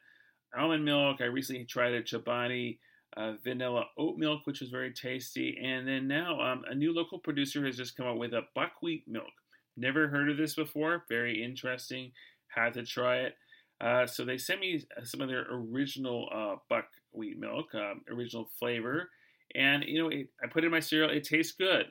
almond 0.58 0.84
milk. 0.84 1.22
I 1.22 1.26
recently 1.26 1.64
tried 1.64 1.94
a 1.94 2.04
Chobani 2.04 2.80
uh, 3.16 3.34
vanilla 3.44 3.86
oat 3.98 4.18
milk, 4.18 4.42
which 4.46 4.60
was 4.60 4.70
very 4.70 4.92
tasty. 4.92 5.58
And 5.64 5.88
then 5.88 6.08
now 6.08 6.40
um, 6.42 6.64
a 6.70 6.76
new 6.76 6.94
local 6.94 7.20
producer 7.20 7.66
has 7.66 7.78
just 7.78 7.96
come 7.96 8.08
out 8.08 8.18
with 8.18 8.34
a 8.34 8.42
buckwheat 8.54 9.08
milk. 9.08 9.32
Never 9.78 10.08
heard 10.08 10.30
of 10.30 10.38
this 10.38 10.56
before. 10.56 11.04
Very 11.08 11.44
interesting. 11.44 12.12
Had 12.48 12.74
to 12.74 12.86
try 12.86 13.20
it. 13.20 13.36
Uh, 13.82 14.08
so 14.08 14.24
they 14.24 14.38
sent 14.38 14.62
me 14.62 14.84
some 15.04 15.22
of 15.22 15.28
their 15.28 15.46
original 15.52 16.30
uh, 16.34 16.56
buckwheat 16.70 17.38
milk, 17.38 17.74
um, 17.76 18.02
original 18.10 18.50
flavor, 18.58 19.10
and 19.54 19.84
you 19.86 20.02
know 20.02 20.10
it, 20.10 20.28
I 20.44 20.48
put 20.48 20.64
it 20.64 20.68
in 20.68 20.72
my 20.72 20.80
cereal. 20.80 21.10
It 21.10 21.26
tastes 21.26 21.56
good. 21.58 21.88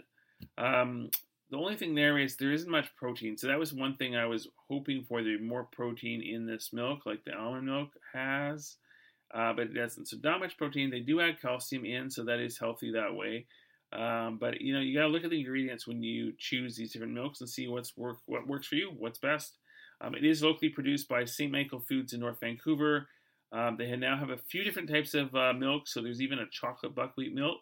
Um, 0.56 1.10
the 1.50 1.58
only 1.58 1.76
thing 1.76 1.94
there 1.94 2.18
is 2.18 2.36
there 2.36 2.52
isn't 2.52 2.70
much 2.70 2.94
protein, 2.96 3.36
so 3.36 3.48
that 3.48 3.58
was 3.58 3.72
one 3.72 3.96
thing 3.96 4.16
I 4.16 4.26
was 4.26 4.48
hoping 4.68 5.04
for. 5.06 5.22
There 5.22 5.38
more 5.38 5.64
protein 5.64 6.22
in 6.22 6.46
this 6.46 6.72
milk, 6.72 7.04
like 7.04 7.22
the 7.24 7.34
almond 7.34 7.66
milk 7.66 7.90
has, 8.14 8.76
uh, 9.34 9.52
but 9.52 9.66
it 9.66 9.74
doesn't. 9.74 10.06
So 10.08 10.16
not 10.24 10.40
much 10.40 10.56
protein. 10.56 10.90
They 10.90 11.00
do 11.00 11.20
add 11.20 11.40
calcium 11.40 11.84
in, 11.84 12.10
so 12.10 12.24
that 12.24 12.40
is 12.40 12.58
healthy 12.58 12.92
that 12.92 13.14
way. 13.14 13.46
Um, 13.92 14.38
but 14.40 14.60
you 14.60 14.72
know 14.74 14.80
you 14.80 14.96
gotta 14.96 15.08
look 15.08 15.22
at 15.22 15.30
the 15.30 15.38
ingredients 15.38 15.86
when 15.86 16.02
you 16.02 16.32
choose 16.38 16.76
these 16.76 16.92
different 16.92 17.12
milks 17.12 17.40
and 17.40 17.48
see 17.48 17.68
what's 17.68 17.96
work 17.96 18.16
what 18.24 18.46
works 18.48 18.66
for 18.66 18.76
you, 18.76 18.90
what's 18.98 19.18
best. 19.18 19.58
Um, 20.00 20.14
it 20.14 20.24
is 20.24 20.42
locally 20.42 20.68
produced 20.68 21.08
by 21.08 21.24
St. 21.24 21.50
Michael 21.50 21.80
Foods 21.80 22.12
in 22.12 22.20
North 22.20 22.40
Vancouver. 22.40 23.08
Um, 23.52 23.76
they 23.76 23.94
now 23.96 24.16
have 24.16 24.30
a 24.30 24.36
few 24.36 24.64
different 24.64 24.90
types 24.90 25.14
of 25.14 25.34
uh, 25.34 25.52
milk, 25.52 25.86
so 25.86 26.02
there's 26.02 26.20
even 26.20 26.40
a 26.40 26.48
chocolate 26.50 26.94
buckwheat 26.94 27.34
milk. 27.34 27.58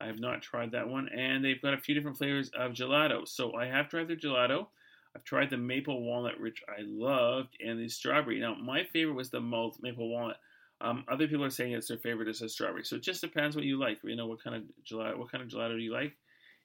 I 0.00 0.06
have 0.06 0.20
not 0.20 0.42
tried 0.42 0.72
that 0.72 0.88
one, 0.88 1.08
and 1.08 1.44
they've 1.44 1.60
got 1.60 1.74
a 1.74 1.78
few 1.78 1.94
different 1.94 2.18
flavors 2.18 2.50
of 2.56 2.72
gelato. 2.72 3.26
So 3.26 3.54
I 3.54 3.66
have 3.66 3.88
tried 3.88 4.08
their 4.08 4.16
gelato. 4.16 4.66
I've 5.14 5.24
tried 5.24 5.50
the 5.50 5.56
maple 5.56 6.02
walnut, 6.02 6.40
which 6.40 6.62
I 6.68 6.82
loved, 6.82 7.56
and 7.64 7.78
the 7.78 7.88
strawberry. 7.88 8.40
Now, 8.40 8.54
my 8.54 8.84
favorite 8.84 9.14
was 9.14 9.30
the 9.30 9.40
malt 9.40 9.78
maple 9.80 10.08
walnut. 10.08 10.38
Um, 10.80 11.04
other 11.08 11.26
people 11.26 11.44
are 11.44 11.50
saying 11.50 11.72
it's 11.72 11.88
their 11.88 11.98
favorite 11.98 12.28
is 12.28 12.38
the 12.38 12.48
strawberry. 12.48 12.84
So 12.84 12.96
it 12.96 13.02
just 13.02 13.20
depends 13.20 13.56
what 13.56 13.64
you 13.64 13.78
like. 13.78 13.98
You 14.04 14.14
know 14.14 14.26
what 14.26 14.42
kind 14.42 14.56
of 14.56 14.62
gelato, 14.84 15.18
what 15.18 15.32
kind 15.32 15.42
of 15.42 15.50
gelato 15.50 15.76
do 15.76 15.82
you 15.82 15.92
like? 15.92 16.12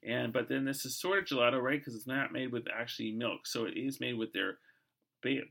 And 0.04 0.32
but 0.34 0.50
then 0.50 0.66
this 0.66 0.86
is 0.86 1.00
sort 1.00 1.20
of 1.20 1.26
gelato, 1.26 1.62
right? 1.62 1.80
Because 1.80 1.96
it's 1.96 2.08
not 2.08 2.34
made 2.34 2.52
with 2.52 2.66
actually 2.72 3.12
milk. 3.12 3.48
So 3.48 3.66
it 3.66 3.76
is 3.76 4.00
made 4.00 4.18
with 4.18 4.34
their 4.34 4.58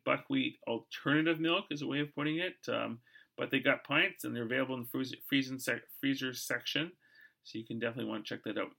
buckwheat 0.05 0.57
alternative 0.67 1.41
milk 1.41 1.67
is 1.71 1.83
a 1.83 1.87
way 1.87 2.01
of 2.01 2.15
putting 2.15 2.39
it. 2.39 2.57
Um, 2.69 2.99
but 3.37 3.51
they 3.51 3.61
got 3.61 3.85
pints 3.85 4.25
and 4.25 4.35
they're 4.35 4.45
available 4.45 4.75
in 4.75 4.83
the 4.83 5.17
freezer, 5.29 5.59
sec- 5.59 5.83
freezer 6.01 6.35
section. 6.35 6.93
So 7.45 7.59
you 7.59 7.65
can 7.65 7.79
definitely 7.79 8.11
want 8.11 8.25
to 8.25 8.35
check 8.35 8.45
that 8.45 8.59
out. 8.59 8.71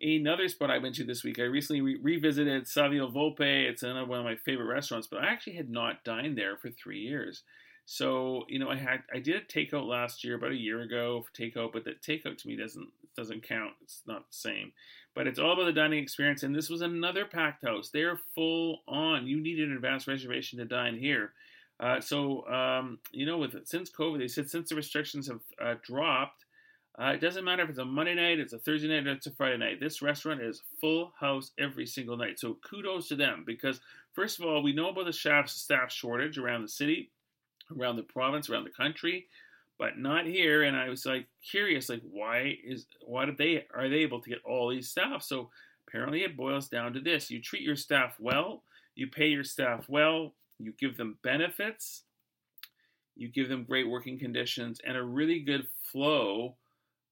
Another 0.00 0.48
spot 0.48 0.70
I 0.70 0.78
went 0.78 0.94
to 0.96 1.04
this 1.04 1.24
week, 1.24 1.38
I 1.38 1.44
recently 1.44 1.80
re- 1.80 1.98
revisited 2.02 2.68
Savio 2.68 3.10
Volpe. 3.10 3.68
It's 3.68 3.82
another 3.82 4.04
one 4.04 4.18
of 4.18 4.24
my 4.24 4.36
favorite 4.36 4.72
restaurants, 4.72 5.06
but 5.06 5.22
I 5.22 5.28
actually 5.28 5.56
had 5.56 5.70
not 5.70 6.04
dined 6.04 6.36
there 6.36 6.58
for 6.58 6.70
three 6.70 7.00
years. 7.00 7.42
So 7.86 8.44
you 8.48 8.58
know, 8.58 8.68
I 8.68 8.76
had 8.76 9.04
I 9.14 9.20
did 9.20 9.36
a 9.36 9.40
takeout 9.40 9.86
last 9.86 10.24
year, 10.24 10.34
about 10.34 10.50
a 10.50 10.56
year 10.56 10.80
ago 10.82 11.22
for 11.22 11.32
takeout, 11.40 11.72
but 11.72 11.84
the 11.84 11.92
takeout 11.92 12.36
to 12.38 12.48
me 12.48 12.56
doesn't 12.56 12.88
doesn't 13.16 13.44
count. 13.44 13.72
It's 13.82 14.02
not 14.06 14.28
the 14.28 14.36
same. 14.36 14.72
But 15.14 15.26
it's 15.26 15.38
all 15.38 15.52
about 15.52 15.64
the 15.64 15.72
dining 15.72 16.02
experience, 16.02 16.42
and 16.42 16.54
this 16.54 16.68
was 16.68 16.82
another 16.82 17.24
packed 17.24 17.64
house. 17.64 17.88
They're 17.88 18.18
full 18.34 18.82
on. 18.86 19.26
You 19.26 19.40
need 19.40 19.60
an 19.60 19.72
advance 19.72 20.06
reservation 20.06 20.58
to 20.58 20.66
dine 20.66 20.98
here. 20.98 21.32
Uh, 21.78 22.00
so 22.00 22.46
um, 22.48 22.98
you 23.12 23.24
know, 23.24 23.38
with 23.38 23.54
since 23.66 23.88
COVID, 23.88 24.18
they 24.18 24.28
said 24.28 24.50
since 24.50 24.68
the 24.68 24.74
restrictions 24.74 25.28
have 25.28 25.40
uh, 25.62 25.74
dropped, 25.82 26.44
uh, 26.98 27.12
it 27.14 27.20
doesn't 27.20 27.44
matter 27.44 27.62
if 27.62 27.70
it's 27.70 27.78
a 27.78 27.84
Monday 27.84 28.14
night, 28.14 28.40
it's 28.40 28.52
a 28.52 28.58
Thursday 28.58 28.88
night, 28.88 29.06
or 29.06 29.12
it's 29.12 29.26
a 29.26 29.30
Friday 29.30 29.58
night. 29.58 29.78
This 29.78 30.02
restaurant 30.02 30.42
is 30.42 30.62
full 30.80 31.12
house 31.20 31.52
every 31.56 31.86
single 31.86 32.16
night. 32.16 32.40
So 32.40 32.58
kudos 32.68 33.06
to 33.08 33.16
them 33.16 33.44
because 33.46 33.80
first 34.12 34.40
of 34.40 34.44
all, 34.44 34.60
we 34.62 34.72
know 34.72 34.88
about 34.88 35.04
the 35.04 35.12
staff 35.12 35.48
staff 35.48 35.92
shortage 35.92 36.36
around 36.36 36.62
the 36.62 36.68
city, 36.68 37.10
around 37.74 37.96
the 37.96 38.02
province, 38.02 38.50
around 38.50 38.64
the 38.64 38.70
country 38.70 39.26
but 39.78 39.98
not 39.98 40.26
here. 40.26 40.62
And 40.62 40.76
I 40.76 40.88
was 40.88 41.06
like 41.06 41.26
curious, 41.48 41.88
like 41.88 42.02
why 42.10 42.56
is 42.64 42.86
why 43.04 43.26
did 43.26 43.38
they 43.38 43.66
are 43.74 43.88
they 43.88 43.96
able 43.96 44.20
to 44.20 44.30
get 44.30 44.42
all 44.44 44.70
these 44.70 44.88
staff? 44.88 45.22
So 45.22 45.50
apparently 45.88 46.22
it 46.22 46.36
boils 46.36 46.68
down 46.68 46.92
to 46.94 47.00
this: 47.00 47.30
you 47.30 47.40
treat 47.40 47.62
your 47.62 47.76
staff 47.76 48.14
well, 48.18 48.62
you 48.94 49.06
pay 49.08 49.28
your 49.28 49.44
staff 49.44 49.84
well, 49.88 50.34
you 50.58 50.72
give 50.78 50.96
them 50.96 51.18
benefits, 51.22 52.02
you 53.16 53.28
give 53.28 53.48
them 53.48 53.64
great 53.64 53.88
working 53.88 54.18
conditions, 54.18 54.80
and 54.84 54.96
a 54.96 55.02
really 55.02 55.40
good 55.40 55.66
flow 55.92 56.56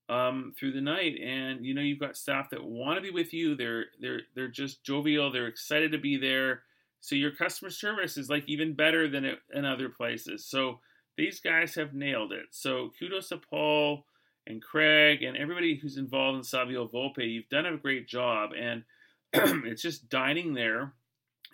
um, 0.08 0.54
through 0.58 0.72
the 0.72 0.80
night. 0.80 1.18
And 1.22 1.64
you 1.64 1.74
know 1.74 1.82
you've 1.82 2.00
got 2.00 2.16
staff 2.16 2.50
that 2.50 2.64
want 2.64 2.96
to 2.96 3.02
be 3.02 3.10
with 3.10 3.32
you. 3.34 3.54
They're 3.54 3.86
they're 4.00 4.22
they're 4.34 4.48
just 4.48 4.82
jovial. 4.84 5.30
They're 5.30 5.48
excited 5.48 5.92
to 5.92 5.98
be 5.98 6.16
there. 6.16 6.62
So 7.04 7.16
your 7.16 7.32
customer 7.32 7.70
service 7.70 8.16
is 8.16 8.30
like 8.30 8.44
even 8.46 8.72
better 8.72 9.10
than 9.10 9.26
it, 9.26 9.38
in 9.52 9.66
other 9.66 9.90
places. 9.90 10.46
So 10.46 10.80
these 11.18 11.38
guys 11.38 11.74
have 11.74 11.92
nailed 11.92 12.32
it. 12.32 12.46
So 12.50 12.92
kudos 12.98 13.28
to 13.28 13.36
Paul 13.36 14.06
and 14.46 14.62
Craig 14.62 15.22
and 15.22 15.36
everybody 15.36 15.76
who's 15.76 15.98
involved 15.98 16.38
in 16.38 16.42
Savio 16.42 16.88
Volpe. 16.88 17.30
You've 17.30 17.50
done 17.50 17.66
a 17.66 17.76
great 17.76 18.08
job, 18.08 18.52
and 18.58 18.84
it's 19.34 19.82
just 19.82 20.08
dining 20.08 20.54
there 20.54 20.94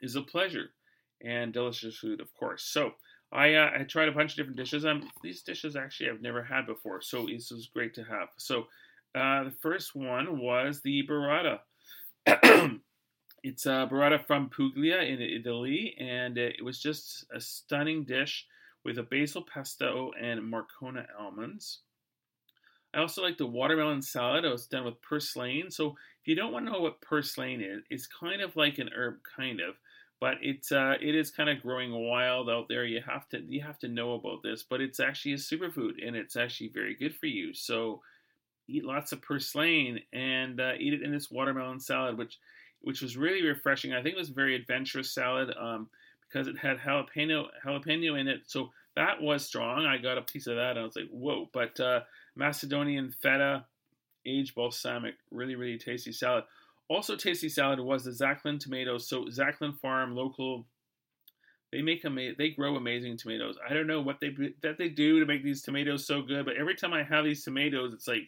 is 0.00 0.14
a 0.14 0.23
pleasure 0.23 0.66
and 1.21 1.52
delicious 1.52 1.99
food, 1.99 2.21
of 2.21 2.33
course. 2.33 2.62
So 2.62 2.92
I 3.33 3.54
uh, 3.54 3.71
I 3.80 3.83
tried 3.83 4.09
a 4.09 4.12
bunch 4.12 4.30
of 4.30 4.37
different 4.37 4.57
dishes. 4.57 4.87
Um, 4.87 5.11
these 5.21 5.42
dishes 5.42 5.75
actually 5.75 6.11
I've 6.11 6.23
never 6.23 6.45
had 6.45 6.64
before, 6.64 7.02
so 7.02 7.26
this 7.26 7.50
was 7.50 7.66
great 7.66 7.95
to 7.95 8.04
have. 8.04 8.28
So 8.37 8.69
uh, 9.16 9.42
the 9.42 9.54
first 9.61 9.97
one 9.97 10.38
was 10.38 10.80
the 10.83 11.02
burrata. 11.11 11.59
it's 13.42 13.66
a 13.66 13.88
burrata 13.90 14.25
from 14.26 14.50
Puglia 14.50 15.00
in 15.00 15.20
Italy, 15.20 15.94
and 15.99 16.37
it 16.37 16.64
was 16.64 16.80
just 16.80 17.26
a 17.35 17.40
stunning 17.40 18.04
dish 18.04 18.47
with 18.85 18.99
a 18.99 19.02
basil 19.02 19.42
pesto 19.42 20.11
and 20.20 20.40
Marcona 20.40 21.06
almonds. 21.18 21.80
I 22.94 22.99
also 23.00 23.23
like 23.23 23.38
the 23.38 23.47
watermelon 23.47 24.02
salad. 24.02 24.44
It 24.44 24.50
was 24.50 24.66
done 24.66 24.85
with 24.85 25.00
purslane. 25.00 25.70
So 25.70 25.90
if 25.90 26.26
you 26.26 26.35
don't 26.35 26.52
want 26.52 26.66
to 26.66 26.73
know 26.73 26.80
what 26.80 27.00
purslane 27.00 27.61
is, 27.61 27.82
it's 27.88 28.06
kind 28.06 28.42
of 28.42 28.56
like 28.56 28.78
an 28.78 28.90
herb, 28.94 29.18
kind 29.37 29.61
of, 29.61 29.76
but 30.20 30.35
it's 30.42 30.73
uh, 30.73 30.94
it 31.00 31.14
is 31.14 31.30
kind 31.30 31.49
of 31.49 31.62
growing 31.62 31.92
wild 31.92 32.50
out 32.50 32.66
there. 32.68 32.85
You 32.85 33.00
have 33.06 33.28
to 33.30 33.40
you 33.47 33.62
have 33.62 33.78
to 33.80 33.88
know 33.88 34.14
about 34.14 34.42
this, 34.42 34.64
but 34.68 34.80
it's 34.80 35.00
actually 35.00 35.35
a 35.35 35.37
superfood 35.37 36.04
and 36.04 36.16
it's 36.16 36.37
actually 36.37 36.68
very 36.68 36.94
good 36.94 37.14
for 37.14 37.26
you. 37.26 37.54
So 37.54 38.02
eat 38.68 38.85
lots 38.85 39.12
of 39.12 39.23
purslane 39.23 40.00
and 40.12 40.61
uh, 40.61 40.73
eat 40.78 40.94
it 40.94 41.02
in 41.02 41.12
this 41.12 41.30
watermelon 41.30 41.80
salad, 41.80 42.18
which 42.18 42.38
which 42.82 43.02
was 43.02 43.16
really 43.16 43.42
refreshing. 43.42 43.92
I 43.92 44.02
think 44.02 44.14
it 44.14 44.18
was 44.18 44.30
a 44.30 44.34
very 44.34 44.54
adventurous 44.54 45.12
salad. 45.12 45.54
Um, 45.58 45.88
because 46.30 46.46
it 46.46 46.56
had 46.58 46.78
jalapeno 46.78 47.46
jalapeno 47.64 48.18
in 48.18 48.28
it. 48.28 48.42
So 48.46 48.70
that 48.96 49.20
was 49.20 49.44
strong. 49.44 49.84
I 49.84 49.99
got 49.99 50.18
a 50.18 50.22
piece 50.22 50.46
of 50.46 50.56
that. 50.56 50.70
and 50.70 50.80
I 50.80 50.84
was 50.84 50.96
like, 50.96 51.08
whoa! 51.10 51.49
But 51.52 51.78
uh, 51.80 52.00
Macedonian 52.37 53.10
feta, 53.10 53.64
aged 54.26 54.54
balsamic, 54.54 55.14
really 55.30 55.56
really 55.56 55.78
tasty 55.78 56.12
salad. 56.12 56.44
Also 56.88 57.16
tasty 57.16 57.49
salad 57.49 57.80
was 57.80 58.04
the 58.04 58.10
Zaklan 58.10 58.58
tomatoes. 58.58 59.08
So 59.08 59.25
Zaklan 59.25 59.78
Farm, 59.78 60.14
local. 60.14 60.66
They 61.72 61.82
make 61.82 62.04
ama- 62.04 62.34
they 62.37 62.50
grow 62.50 62.75
amazing 62.75 63.16
tomatoes. 63.16 63.56
I 63.68 63.72
don't 63.75 63.87
know 63.87 64.00
what 64.00 64.18
they 64.20 64.34
that 64.62 64.76
they 64.76 64.88
do 64.88 65.20
to 65.20 65.26
make 65.26 65.44
these 65.44 65.62
tomatoes 65.62 66.04
so 66.04 66.20
good, 66.20 66.44
but 66.44 66.56
every 66.56 66.75
time 66.75 66.92
I 66.92 67.04
have 67.04 67.25
these 67.25 67.44
tomatoes, 67.44 67.92
it's 67.94 68.08
like, 68.08 68.25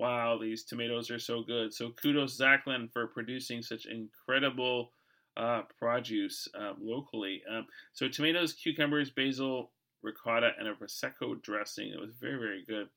wow, 0.00 0.38
these 0.40 0.64
tomatoes 0.64 1.10
are 1.10 1.18
so 1.18 1.42
good. 1.42 1.74
So 1.74 1.90
kudos 1.90 2.40
Zaklan 2.40 2.90
for 2.90 3.06
producing 3.06 3.62
such 3.62 3.84
incredible 3.86 4.92
uh, 5.36 5.62
produce 5.78 6.48
uh, 6.58 6.72
locally. 6.80 7.42
Um, 7.50 7.66
so 7.92 8.08
tomatoes, 8.08 8.54
cucumbers, 8.54 9.10
basil, 9.10 9.70
ricotta, 10.02 10.52
and 10.58 10.68
a 10.68 10.74
prosecco 10.74 11.40
dressing. 11.42 11.88
It 11.88 12.00
was 12.00 12.12
very 12.18 12.38
very 12.38 12.64
good. 12.66 12.88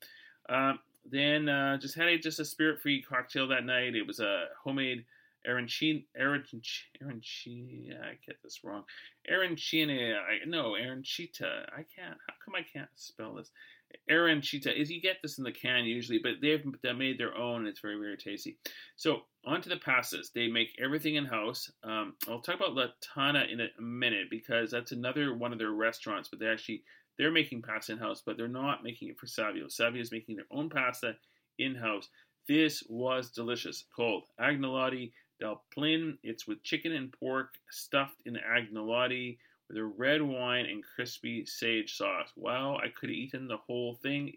Um, 0.50 0.79
then 1.12 1.50
uh, 1.50 1.77
just 1.77 1.95
had 1.95 2.07
a 2.07 2.17
just 2.17 2.39
a 2.39 2.45
spirit 2.45 2.81
free 2.81 3.01
cocktail 3.01 3.50
that 3.50 3.65
night. 3.65 3.95
It 3.95 4.07
was 4.07 4.22
a 4.22 4.45
homemade 4.63 5.03
arancina, 5.48 6.04
arancina, 6.20 8.02
I 8.02 8.18
get 8.26 8.42
this 8.44 8.62
wrong. 8.64 8.84
Arancina, 9.30 10.16
I, 10.16 10.46
no, 10.48 10.72
arancita. 10.72 11.66
I 11.72 11.84
can't, 11.96 12.18
how 12.28 12.34
come 12.44 12.56
I 12.56 12.64
can't 12.64 12.90
spell 12.96 13.36
this? 13.36 13.52
arancita 14.10 14.76
is 14.76 14.90
you 14.90 15.02
get 15.02 15.18
this 15.22 15.38
in 15.38 15.44
the 15.44 15.52
can 15.52 15.86
usually, 15.86 16.20
but 16.20 16.34
they've 16.42 16.64
made 16.96 17.18
their 17.18 17.36
own. 17.36 17.66
It's 17.66 17.80
very 17.80 17.98
very 17.98 18.18
tasty. 18.18 18.58
So 18.96 19.22
on 19.46 19.62
to 19.62 19.70
the 19.70 19.76
pastas. 19.76 20.32
They 20.34 20.48
make 20.48 20.76
everything 20.82 21.16
in 21.16 21.26
house. 21.26 21.72
Um, 21.84 22.14
I'll 22.28 22.40
talk 22.40 22.56
about 22.56 22.76
La 22.76 22.88
Tanna 23.02 23.46
in 23.52 23.62
a 23.62 23.82
minute 23.82 24.28
because 24.30 24.72
that's 24.72 24.92
another 24.92 25.36
one 25.36 25.54
of 25.54 25.60
their 25.60 25.72
restaurants. 25.72 26.30
But 26.30 26.40
they 26.40 26.48
actually 26.48 26.84
they're 27.18 27.32
making 27.32 27.62
pasta 27.62 27.94
in 27.94 27.98
house, 27.98 28.24
but 28.26 28.38
they're 28.38 28.48
not 28.48 28.84
making 28.84 29.10
it 29.10 29.20
for 29.20 29.28
Savio. 29.28 29.68
Savio 29.68 30.02
is 30.02 30.12
making 30.12 30.36
their 30.36 30.48
own 30.52 30.70
pasta 30.70 31.16
in 31.60 31.76
house. 31.76 32.10
This 32.48 32.84
was 32.90 33.32
delicious. 33.32 33.86
Called 33.96 34.26
agnolotti 34.40 35.12
del 35.40 35.63
plin. 35.74 36.18
It's 36.24 36.48
with 36.48 36.63
chicken 36.63 36.92
and 36.92 37.12
pork 37.12 37.56
stuffed 37.70 38.22
in 38.25 38.38
agnolotti 38.38 39.38
with 39.68 39.78
a 39.78 39.84
red 39.84 40.22
wine 40.22 40.66
and 40.66 40.84
crispy 40.84 41.46
sage 41.46 41.96
sauce. 41.96 42.30
Wow, 42.36 42.78
I 42.78 42.90
could 42.90 43.10
have 43.10 43.18
eaten 43.18 43.48
the 43.48 43.58
whole 43.58 43.96
thing. 43.96 44.34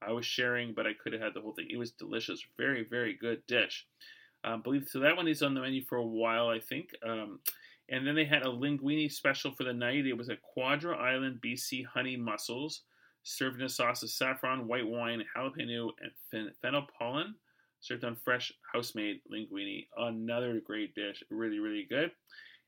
I 0.00 0.12
was 0.12 0.26
sharing, 0.26 0.74
but 0.74 0.86
I 0.86 0.92
could 0.94 1.12
have 1.12 1.22
had 1.22 1.34
the 1.34 1.40
whole 1.40 1.52
thing. 1.52 1.66
It 1.70 1.78
was 1.78 1.90
delicious. 1.90 2.44
Very, 2.56 2.84
very 2.84 3.14
good 3.14 3.44
dish. 3.46 3.86
Um, 4.44 4.62
believe 4.62 4.88
so. 4.88 5.00
That 5.00 5.16
one 5.16 5.26
is 5.26 5.42
on 5.42 5.54
the 5.54 5.60
menu 5.60 5.82
for 5.84 5.96
a 5.96 6.06
while, 6.06 6.48
I 6.48 6.60
think. 6.60 6.94
Um, 7.04 7.40
and 7.88 8.06
then 8.06 8.14
they 8.14 8.24
had 8.24 8.42
a 8.42 8.50
linguine 8.50 9.10
special 9.10 9.50
for 9.50 9.64
the 9.64 9.72
night. 9.72 10.06
It 10.06 10.16
was 10.16 10.28
a 10.28 10.36
Quadra 10.36 10.96
Island 10.96 11.40
BC 11.44 11.86
honey 11.86 12.16
mussels 12.16 12.82
served 13.22 13.60
in 13.60 13.66
a 13.66 13.68
sauce 13.68 14.02
of 14.02 14.10
saffron, 14.10 14.66
white 14.66 14.86
wine, 14.86 15.22
jalapeno, 15.36 15.90
and 16.32 16.50
fennel 16.62 16.86
pollen, 16.98 17.34
served 17.80 18.04
on 18.04 18.16
fresh 18.16 18.52
house-made 18.72 19.20
linguine. 19.32 19.86
Another 19.96 20.60
great 20.64 20.94
dish, 20.94 21.22
really, 21.30 21.58
really 21.58 21.86
good. 21.88 22.10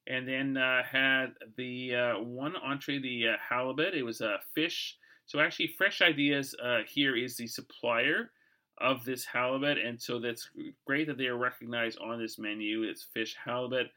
And 0.06 0.26
then 0.26 0.56
uh, 0.56 0.82
had 0.82 1.34
the 1.56 1.94
uh, 1.94 2.20
one 2.20 2.54
entree, 2.56 3.00
the 3.00 3.28
uh, 3.28 3.36
halibut. 3.46 3.94
It 3.94 4.02
was 4.02 4.20
a 4.20 4.38
fish. 4.54 4.96
So 5.26 5.40
actually, 5.40 5.74
Fresh 5.78 6.00
Ideas 6.02 6.54
uh, 6.62 6.80
here 6.88 7.16
is 7.16 7.36
the 7.36 7.46
supplier 7.46 8.30
of 8.78 9.04
this 9.04 9.24
halibut, 9.24 9.78
and 9.78 10.00
so 10.00 10.18
that's 10.18 10.48
great 10.86 11.06
that 11.06 11.18
they 11.18 11.26
are 11.26 11.36
recognized 11.36 11.98
on 12.00 12.18
this 12.18 12.38
menu. 12.38 12.82
It's 12.82 13.06
fish 13.14 13.36
halibut, 13.44 13.88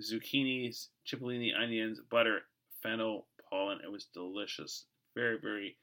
zucchinis, 0.00 0.88
cipollini, 1.06 1.50
onions, 1.56 2.00
butter, 2.10 2.40
fennel, 2.82 3.26
pollen. 3.48 3.78
It 3.84 3.92
was 3.92 4.06
delicious. 4.14 4.86
Very, 5.14 5.38
very 5.38 5.76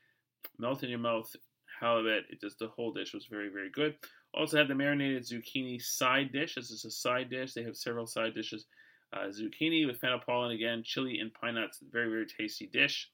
melt 0.57 0.83
in 0.83 0.89
your 0.89 0.99
mouth 0.99 1.33
halibut. 1.79 2.25
It 2.29 2.41
just 2.41 2.59
the 2.59 2.67
whole 2.67 2.91
dish 2.91 3.13
was 3.13 3.27
very, 3.27 3.49
very 3.49 3.69
good. 3.69 3.95
Also 4.33 4.57
had 4.57 4.67
the 4.67 4.75
marinated 4.75 5.23
zucchini 5.23 5.81
side 5.81 6.31
dish. 6.31 6.55
This 6.55 6.71
is 6.71 6.85
a 6.85 6.91
side 6.91 7.29
dish. 7.29 7.53
They 7.53 7.63
have 7.63 7.75
several 7.75 8.05
side 8.05 8.35
dishes. 8.35 8.65
Uh, 9.11 9.29
zucchini 9.29 9.87
with 9.87 9.99
fennel 9.99 10.19
pollen 10.19 10.51
again, 10.51 10.83
chili 10.83 11.19
and 11.19 11.33
pine 11.33 11.55
nuts. 11.55 11.79
Very, 11.91 12.09
very 12.09 12.27
tasty 12.27 12.67
dish. 12.67 13.09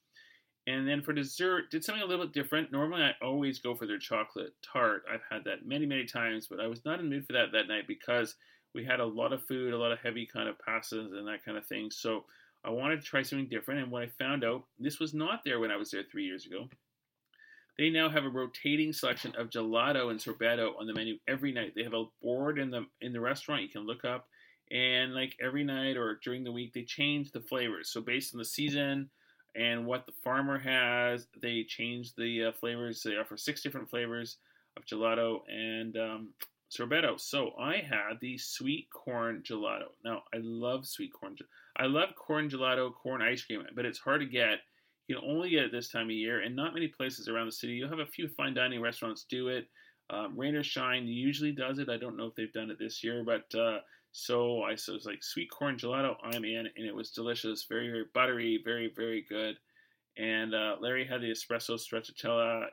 And 0.68 0.88
then 0.88 1.02
for 1.02 1.14
dessert, 1.14 1.70
did 1.70 1.84
something 1.84 2.04
a 2.04 2.08
little 2.08 2.26
bit 2.26 2.34
different. 2.34 2.72
Normally, 2.72 3.04
I 3.04 3.14
always 3.22 3.60
go 3.60 3.76
for 3.76 3.86
their 3.86 4.00
chocolate 4.00 4.54
tart. 4.64 5.04
I've 5.12 5.22
had 5.30 5.44
that 5.46 5.66
many, 5.66 5.86
many 5.86 6.06
times, 6.06 6.48
but 6.50 6.60
I 6.60 6.68
was 6.68 6.84
not 6.86 7.00
in 7.00 7.10
the 7.10 7.16
mood 7.16 7.28
for 7.28 7.34
that 7.34 7.52
that 7.54 7.68
night 7.68 7.88
because 7.88 8.36
we 8.74 8.84
had 8.84 9.00
a 9.00 9.06
lot 9.06 9.32
of 9.32 9.46
food, 9.46 9.74
a 9.74 9.78
lot 9.78 9.92
of 9.92 10.00
heavy 10.00 10.26
kind 10.26 10.50
of 10.50 10.56
pastas 10.58 11.14
and 11.18 11.28
that 11.28 11.46
kind 11.46 11.58
of 11.58 11.66
thing. 11.66 11.92
So 11.92 12.26
I 12.64 12.72
wanted 12.72 13.00
to 13.00 13.06
try 13.06 13.22
something 13.22 13.48
different. 13.48 13.82
And 13.82 13.92
when 13.92 14.04
I 14.04 14.08
found 14.08 14.44
out 14.44 14.64
this 14.80 15.00
was 15.00 15.14
not 15.14 15.44
there 15.46 15.60
when 15.60 15.72
I 15.72 15.78
was 15.78 15.92
there 15.92 16.04
three 16.04 16.26
years 16.26 16.48
ago, 16.48 16.68
they 17.78 17.90
now 17.90 18.10
have 18.10 18.24
a 18.24 18.30
rotating 18.30 18.94
selection 18.94 19.34
of 19.38 19.50
gelato 19.50 20.10
and 20.10 20.20
sorbetto 20.20 20.80
on 20.80 20.88
the 20.88 20.94
menu 20.94 21.18
every 21.28 21.52
night. 21.52 21.74
They 21.76 21.84
have 21.84 21.94
a 21.94 22.06
board 22.22 22.58
in 22.58 22.72
the 22.72 22.86
in 23.02 23.14
the 23.14 23.20
restaurant 23.20 23.64
you 23.64 23.70
can 23.70 23.86
look 23.86 24.06
up, 24.06 24.28
and 24.72 25.14
like 25.14 25.36
every 25.42 25.64
night 25.64 25.98
or 25.98 26.20
during 26.24 26.44
the 26.44 26.52
week 26.52 26.74
they 26.74 26.84
change 26.84 27.32
the 27.32 27.42
flavors. 27.42 27.90
So 27.90 28.02
based 28.02 28.34
on 28.34 28.40
the 28.40 28.46
season 28.46 29.10
and 29.56 29.86
what 29.86 30.06
the 30.06 30.14
farmer 30.24 30.58
has, 30.60 31.28
they 31.42 31.64
change 31.64 32.14
the 32.16 32.46
uh, 32.46 32.52
flavors. 32.54 33.02
They 33.04 33.18
offer 33.18 33.38
six 33.38 33.62
different 33.62 33.90
flavors 33.90 34.38
of 34.78 34.86
gelato 34.86 35.40
and 35.50 35.96
um, 35.98 36.30
sorbetto. 36.70 37.20
So 37.20 37.52
I 37.60 37.78
had 37.78 38.20
the 38.22 38.38
sweet 38.38 38.88
corn 38.92 39.44
gelato. 39.46 39.88
Now 40.04 40.24
I 40.34 40.38
love 40.42 40.86
sweet 40.86 41.14
corn. 41.14 41.36
I 41.78 41.86
love 41.86 42.16
corn 42.16 42.50
gelato, 42.50 42.94
corn 42.94 43.22
ice 43.22 43.44
cream, 43.44 43.64
but 43.76 43.86
it's 43.86 44.00
hard 44.00 44.22
to 44.22 44.28
get 44.28 44.60
you 45.08 45.16
can 45.16 45.30
only 45.30 45.50
get 45.50 45.66
it 45.66 45.72
this 45.72 45.90
time 45.90 46.08
of 46.08 46.12
year, 46.12 46.42
and 46.42 46.56
not 46.56 46.74
many 46.74 46.88
places 46.88 47.28
around 47.28 47.46
the 47.48 47.52
city. 47.52 47.74
You'll 47.74 47.90
have 47.90 48.00
a 48.00 48.06
few 48.06 48.28
fine 48.28 48.54
dining 48.54 48.82
restaurants 48.82 49.26
do 49.30 49.50
it. 49.50 49.68
Um, 50.10 50.38
Rain 50.38 50.56
or 50.56 50.64
Shine 50.64 51.08
usually 51.08 51.52
does 51.52 51.80
it. 51.80 51.90
I 51.90 51.98
don't 51.98 52.18
know 52.18 52.28
if 52.28 52.36
they've 52.36 52.52
done 52.54 52.70
it 52.70 52.80
this 52.80 53.04
year, 53.04 53.24
but 53.24 53.58
uh, 53.58 53.80
so 54.12 54.64
I 54.64 54.76
so 54.76 54.94
it 54.94 54.96
was 54.96 55.06
like 55.06 55.24
sweet 55.24 55.50
corn 55.52 55.78
gelato. 55.78 56.16
I'm 56.24 56.46
in, 56.46 56.68
and 56.76 56.86
it 56.86 56.96
was 56.96 57.12
delicious, 57.12 57.66
very 57.68 57.90
very 57.90 58.06
buttery, 58.14 58.62
very 58.64 58.92
very 58.96 59.26
good. 59.28 59.58
And 60.18 60.54
uh, 60.56 60.78
Larry 60.80 61.06
had 61.06 61.22
the 61.22 61.32
espresso 61.32 61.78
stracciatella. 61.78 62.68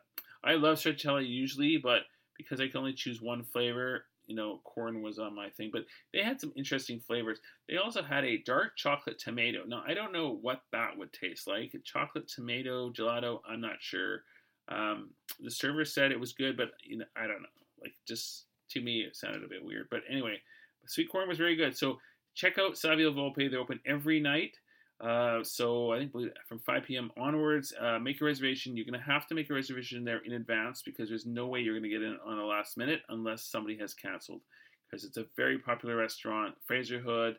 I 0.44 0.54
love 0.54 0.78
stracciatella 0.78 1.26
usually, 1.26 1.78
but 1.82 2.02
because 2.36 2.60
I 2.60 2.68
can 2.68 2.78
only 2.78 2.92
choose 2.92 3.20
one 3.20 3.44
flavor, 3.44 4.04
you 4.26 4.36
know, 4.36 4.60
corn 4.64 5.02
was 5.02 5.18
on 5.18 5.34
my 5.34 5.48
thing, 5.50 5.70
but 5.72 5.84
they 6.12 6.22
had 6.22 6.40
some 6.40 6.52
interesting 6.56 7.00
flavors. 7.00 7.40
They 7.68 7.76
also 7.76 8.02
had 8.02 8.24
a 8.24 8.38
dark 8.38 8.76
chocolate 8.76 9.18
tomato. 9.18 9.64
Now, 9.66 9.82
I 9.86 9.94
don't 9.94 10.12
know 10.12 10.38
what 10.40 10.62
that 10.72 10.96
would 10.96 11.12
taste 11.12 11.46
like. 11.46 11.74
Chocolate 11.84 12.28
tomato 12.28 12.90
gelato, 12.90 13.40
I'm 13.48 13.60
not 13.60 13.76
sure. 13.80 14.22
Um, 14.68 15.10
the 15.40 15.50
server 15.50 15.84
said 15.84 16.12
it 16.12 16.20
was 16.20 16.32
good, 16.32 16.56
but 16.56 16.70
you 16.82 16.98
know, 16.98 17.04
I 17.16 17.26
don't 17.26 17.42
know. 17.42 17.48
Like, 17.80 17.94
just 18.06 18.46
to 18.70 18.80
me, 18.80 19.00
it 19.00 19.16
sounded 19.16 19.44
a 19.44 19.48
bit 19.48 19.64
weird. 19.64 19.88
But 19.90 20.02
anyway, 20.08 20.40
sweet 20.86 21.10
corn 21.10 21.28
was 21.28 21.38
very 21.38 21.56
good. 21.56 21.76
So 21.76 21.98
check 22.34 22.58
out 22.58 22.78
Savio 22.78 23.12
Volpe. 23.12 23.50
They're 23.50 23.60
open 23.60 23.80
every 23.86 24.20
night. 24.20 24.56
Uh, 25.02 25.42
so 25.42 25.92
I 25.92 25.98
think 25.98 26.12
from 26.48 26.60
5 26.60 26.84
p.m. 26.84 27.10
onwards, 27.18 27.74
uh, 27.80 27.98
make 27.98 28.20
a 28.20 28.24
reservation. 28.24 28.76
You're 28.76 28.86
going 28.86 28.98
to 28.98 29.04
have 29.04 29.26
to 29.26 29.34
make 29.34 29.50
a 29.50 29.54
reservation 29.54 30.04
there 30.04 30.20
in 30.24 30.32
advance 30.32 30.82
because 30.82 31.08
there's 31.08 31.26
no 31.26 31.48
way 31.48 31.60
you're 31.60 31.74
going 31.74 31.90
to 31.90 31.96
get 31.96 32.02
in 32.02 32.16
on 32.24 32.38
the 32.38 32.44
last 32.44 32.76
minute 32.76 33.00
unless 33.08 33.44
somebody 33.44 33.76
has 33.78 33.94
canceled. 33.94 34.42
Because 34.88 35.04
it's 35.04 35.16
a 35.16 35.26
very 35.36 35.58
popular 35.58 35.96
restaurant, 35.96 36.54
Fraserhood, 36.66 37.36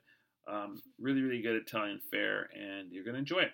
um, 0.47 0.81
really 0.99 1.21
really 1.21 1.41
good 1.41 1.55
Italian 1.55 2.01
fare, 2.11 2.49
and 2.53 2.91
you're 2.91 3.03
going 3.03 3.13
to 3.13 3.19
enjoy 3.19 3.39
it. 3.39 3.51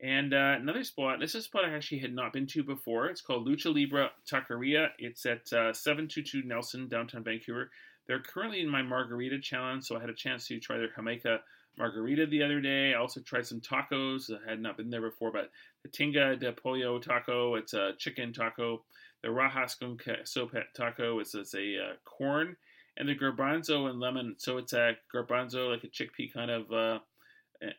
And 0.00 0.34
uh, 0.34 0.56
another 0.60 0.84
spot, 0.84 1.18
this 1.20 1.34
is 1.34 1.42
a 1.42 1.42
spot 1.42 1.64
I 1.64 1.74
actually 1.74 2.00
had 2.00 2.14
not 2.14 2.32
been 2.32 2.46
to 2.48 2.62
before. 2.62 3.06
It's 3.06 3.20
called 3.20 3.48
Lucha 3.48 3.74
Libre 3.74 4.10
Taqueria. 4.30 4.88
It's 4.98 5.24
at 5.24 5.50
uh, 5.52 5.72
722 5.72 6.42
Nelson, 6.46 6.88
downtown 6.88 7.24
Vancouver. 7.24 7.70
They're 8.06 8.20
currently 8.20 8.60
in 8.60 8.68
my 8.68 8.82
margarita 8.82 9.40
challenge, 9.40 9.84
so 9.84 9.96
I 9.96 10.00
had 10.00 10.10
a 10.10 10.14
chance 10.14 10.46
to 10.48 10.60
try 10.60 10.76
their 10.76 10.90
Jamaica 10.94 11.40
margarita 11.78 12.26
the 12.26 12.42
other 12.42 12.60
day. 12.60 12.94
I 12.94 12.98
also 12.98 13.20
tried 13.20 13.46
some 13.46 13.60
tacos. 13.60 14.30
I 14.30 14.50
had 14.50 14.60
not 14.60 14.76
been 14.76 14.90
there 14.90 15.02
before, 15.02 15.32
but 15.32 15.50
the 15.82 15.88
Tinga 15.88 16.36
de 16.36 16.52
Pollo 16.52 16.98
taco, 16.98 17.54
it's 17.56 17.74
a 17.74 17.92
chicken 17.98 18.32
taco. 18.32 18.84
The 19.22 19.30
Rajas 19.30 19.74
con 19.74 19.98
taco, 20.76 21.18
it's, 21.18 21.34
it's 21.34 21.54
a 21.54 21.76
uh, 21.78 21.92
corn. 22.04 22.56
And 22.96 23.08
the 23.08 23.16
garbanzo 23.16 23.90
and 23.90 23.98
lemon, 23.98 24.36
so 24.38 24.58
it's 24.58 24.72
a 24.72 24.96
garbanzo, 25.12 25.70
like 25.70 25.82
a 25.82 25.88
chickpea 25.88 26.32
kind 26.32 26.50
of 26.50 26.72
uh, 26.72 26.98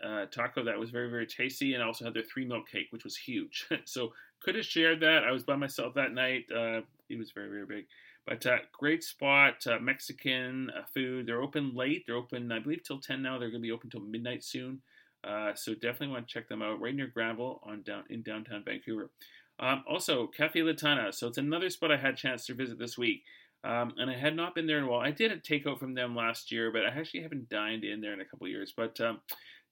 uh, 0.06 0.26
taco 0.26 0.64
that 0.66 0.78
was 0.80 0.90
very, 0.90 1.10
very 1.10 1.26
tasty. 1.26 1.74
And 1.74 1.84
I 1.84 1.86
also 1.86 2.06
had 2.06 2.14
their 2.14 2.24
three 2.24 2.46
milk 2.46 2.70
cake, 2.70 2.88
which 2.90 3.04
was 3.04 3.16
huge. 3.16 3.68
so 3.86 4.12
could 4.42 4.56
have 4.56 4.66
shared 4.66 5.00
that. 5.02 5.24
I 5.24 5.32
was 5.32 5.44
by 5.44 5.56
myself 5.56 5.94
that 5.96 6.14
night. 6.14 6.46
Uh, 6.52 6.82
it 7.10 7.18
was 7.18 7.32
very, 7.32 7.50
very 7.50 7.66
big. 7.66 7.86
But 8.28 8.46
uh, 8.46 8.58
great 8.72 9.04
spot, 9.04 9.66
uh, 9.68 9.80
Mexican 9.80 10.72
uh, 10.76 10.82
food. 10.94 11.28
They're 11.28 11.42
open 11.42 11.76
late. 11.76 12.06
They're 12.08 12.16
open, 12.16 12.52
I 12.52 12.60
believe, 12.60 12.84
till 12.84 13.00
10 13.00 13.22
now. 13.22 13.38
They're 13.38 13.52
going 13.52 13.62
to 13.62 13.68
be 13.68 13.72
open 13.72 13.90
till 13.90 14.02
midnight 14.02 14.44
soon. 14.44 14.82
Uh, 15.24 15.54
so 15.56 15.74
definitely 15.74 16.10
want 16.10 16.28
to 16.28 16.34
check 16.34 16.48
them 16.48 16.62
out 16.62 16.80
right 16.80 16.96
near 16.96 17.08
Granville 17.08 17.62
down 17.84 18.04
in 18.10 18.22
downtown 18.22 18.64
Vancouver. 18.64 19.10
Um, 19.60 19.84
also, 19.88 20.28
Caffe 20.28 20.56
La 20.56 20.74
Tanna. 20.74 21.14
So 21.14 21.28
it's 21.28 21.38
another 21.38 21.70
spot 21.70 21.92
I 21.92 21.98
had 21.98 22.16
a 22.16 22.18
chance 22.18 22.46
to 22.48 22.54
visit 22.54 22.78
this 22.78 22.98
week. 22.98 23.24
Um, 23.64 23.94
and 23.98 24.12
I 24.12 24.16
had 24.16 24.36
not 24.36 24.54
been 24.54 24.68
there 24.68 24.78
in 24.78 24.84
a 24.84 24.88
while. 24.88 25.02
I 25.02 25.12
did 25.12 25.32
a 25.32 25.38
takeout 25.38 25.80
from 25.80 25.96
them 25.96 26.16
last 26.16 26.52
year, 26.52 26.72
but 26.72 26.86
I 26.86 26.90
actually 26.90 27.24
haven't 27.24 27.50
dined 27.50 27.84
in 27.84 28.02
there 28.02 28.14
in 28.14 28.22
a 28.22 28.26
couple 28.26 28.48
years. 28.48 28.74
But 28.76 29.00
um, 29.02 29.22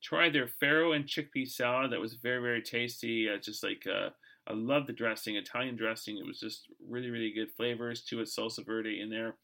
tried 0.01 0.33
their 0.33 0.47
farro 0.47 0.95
and 0.95 1.05
chickpea 1.05 1.47
salad. 1.47 1.91
That 1.91 1.99
was 1.99 2.15
very, 2.15 2.41
very 2.41 2.61
tasty. 2.61 3.29
Uh, 3.29 3.37
just 3.37 3.63
like 3.63 3.85
uh, 3.87 4.09
I 4.47 4.53
love 4.53 4.87
the 4.87 4.93
dressing, 4.93 5.35
Italian 5.35 5.75
dressing. 5.75 6.17
It 6.17 6.25
was 6.25 6.39
just 6.39 6.67
really, 6.87 7.09
really 7.09 7.31
good 7.31 7.51
flavors 7.51 8.01
to 8.03 8.19
it. 8.19 8.27
Salsa 8.27 8.65
verde 8.65 8.99
in 9.01 9.09
there. 9.09 9.35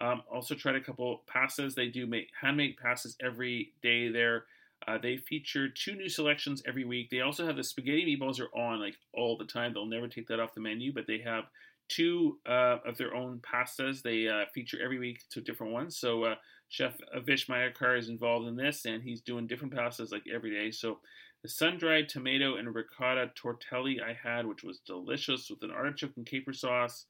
Um, 0.00 0.22
also 0.32 0.54
tried 0.54 0.76
a 0.76 0.80
couple 0.80 1.22
pastas. 1.32 1.74
They 1.74 1.88
do 1.88 2.06
make 2.06 2.28
handmade 2.40 2.76
pastas 2.82 3.16
every 3.20 3.74
day 3.82 4.08
there. 4.08 4.44
Uh, 4.86 4.98
they 4.98 5.16
feature 5.16 5.68
two 5.68 5.94
new 5.94 6.08
selections 6.08 6.62
every 6.66 6.84
week. 6.84 7.10
They 7.10 7.20
also 7.20 7.46
have 7.46 7.56
the 7.56 7.64
spaghetti 7.64 8.04
meatballs 8.04 8.40
are 8.40 8.54
on 8.56 8.80
like 8.80 8.96
all 9.12 9.36
the 9.36 9.44
time. 9.44 9.72
They'll 9.72 9.86
never 9.86 10.08
take 10.08 10.28
that 10.28 10.40
off 10.40 10.54
the 10.54 10.60
menu, 10.60 10.92
but 10.92 11.06
they 11.06 11.18
have 11.18 11.44
two 11.88 12.38
uh, 12.46 12.78
of 12.86 12.98
their 12.98 13.14
own 13.14 13.40
pastas. 13.40 14.02
They 14.02 14.28
uh, 14.28 14.44
feature 14.52 14.78
every 14.82 14.98
week 14.98 15.22
to 15.30 15.40
different 15.40 15.72
ones. 15.72 15.96
So 15.96 16.24
uh, 16.24 16.34
Chef 16.68 16.94
Avish 17.16 17.48
Mayakar 17.48 17.98
is 17.98 18.08
involved 18.08 18.48
in 18.48 18.56
this, 18.56 18.84
and 18.84 19.02
he's 19.02 19.20
doing 19.20 19.46
different 19.46 19.74
pastas 19.74 20.12
like 20.12 20.24
every 20.32 20.50
day. 20.50 20.70
So 20.70 20.98
the 21.44 21.50
sun-dried 21.50 22.08
tomato 22.08 22.56
and 22.56 22.74
ricotta 22.74 23.30
tortelli 23.36 24.02
I 24.02 24.14
had, 24.14 24.46
which 24.46 24.64
was 24.64 24.78
delicious 24.78 25.50
with 25.50 25.62
an 25.62 25.70
artichoke 25.70 26.16
and 26.16 26.24
caper 26.24 26.54
sauce, 26.54 27.04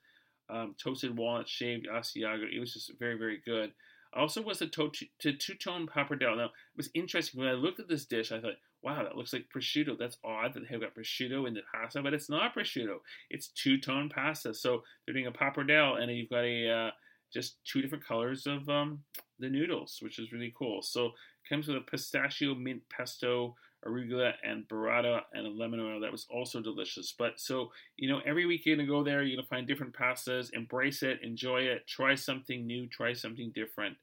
um, 0.51 0.75
toasted 0.77 1.17
walnut, 1.17 1.49
shaved 1.49 1.87
Asiago. 1.87 2.53
It 2.53 2.59
was 2.59 2.75
just 2.75 2.91
very, 2.99 3.17
very 3.17 3.41
good. 3.45 3.71
Also 4.13 4.43
was 4.43 4.59
the 4.59 4.67
to- 4.67 4.91
two-tone 5.33 5.87
pappardelle. 5.87 6.37
Now, 6.37 6.47
it 6.47 6.77
was 6.77 6.91
interesting. 6.95 7.39
When 7.39 7.49
I 7.49 7.53
looked 7.53 7.79
at 7.79 7.87
this 7.87 8.07
dish, 8.07 8.33
I 8.33 8.41
thought, 8.41 8.57
wow, 8.83 9.05
that 9.05 9.17
looks 9.17 9.33
like 9.33 9.47
prosciutto. 9.55 9.97
That's 9.97 10.19
odd 10.25 10.55
that 10.55 10.65
they've 10.69 10.81
got 10.81 10.97
prosciutto 10.97 11.47
in 11.47 11.55
the 11.55 11.63
pasta, 11.73 12.03
but 12.03 12.13
it's 12.13 12.29
not 12.29 12.57
prosciutto. 12.57 12.97
It's 13.31 13.49
two-tone 13.51 14.09
pasta. 14.09 14.53
So 14.53 14.83
they're 15.07 15.15
doing 15.15 15.29
a 15.29 15.33
pappardelle, 15.33 16.03
and 16.03 16.11
you've 16.11 16.31
got 16.31 16.45
a 16.45 16.69
uh, 16.69 16.91
just 17.33 17.59
two 17.65 17.83
different 17.83 18.05
colors 18.05 18.49
of 18.49 18.69
um, 18.69 19.05
the 19.39 19.49
noodles, 19.49 19.99
which 20.01 20.19
is 20.19 20.33
really 20.33 20.53
cool. 20.59 20.83
So 20.83 21.13
comes 21.49 21.69
with 21.69 21.77
a 21.77 21.81
pistachio 21.81 22.55
mint 22.55 22.83
pesto 22.89 23.55
arugula 23.87 24.33
and 24.43 24.67
burrata 24.69 25.21
and 25.33 25.47
a 25.47 25.51
lemon 25.51 25.81
oil 25.81 26.01
that 26.01 26.13
was 26.13 26.27
also 26.31 26.61
delicious. 26.61 27.15
But 27.17 27.39
so, 27.39 27.71
you 27.97 28.09
know, 28.09 28.21
every 28.25 28.47
week 28.47 28.65
you're 28.65 28.77
going 28.77 28.87
to 28.87 28.93
go 28.93 29.03
there, 29.03 29.23
you're 29.23 29.37
going 29.37 29.45
to 29.45 29.49
find 29.49 29.67
different 29.67 29.95
pastas, 29.95 30.53
embrace 30.53 31.03
it, 31.03 31.21
enjoy 31.23 31.63
it, 31.63 31.87
try 31.87 32.15
something 32.15 32.67
new, 32.67 32.87
try 32.89 33.13
something 33.13 33.53
different. 33.55 33.97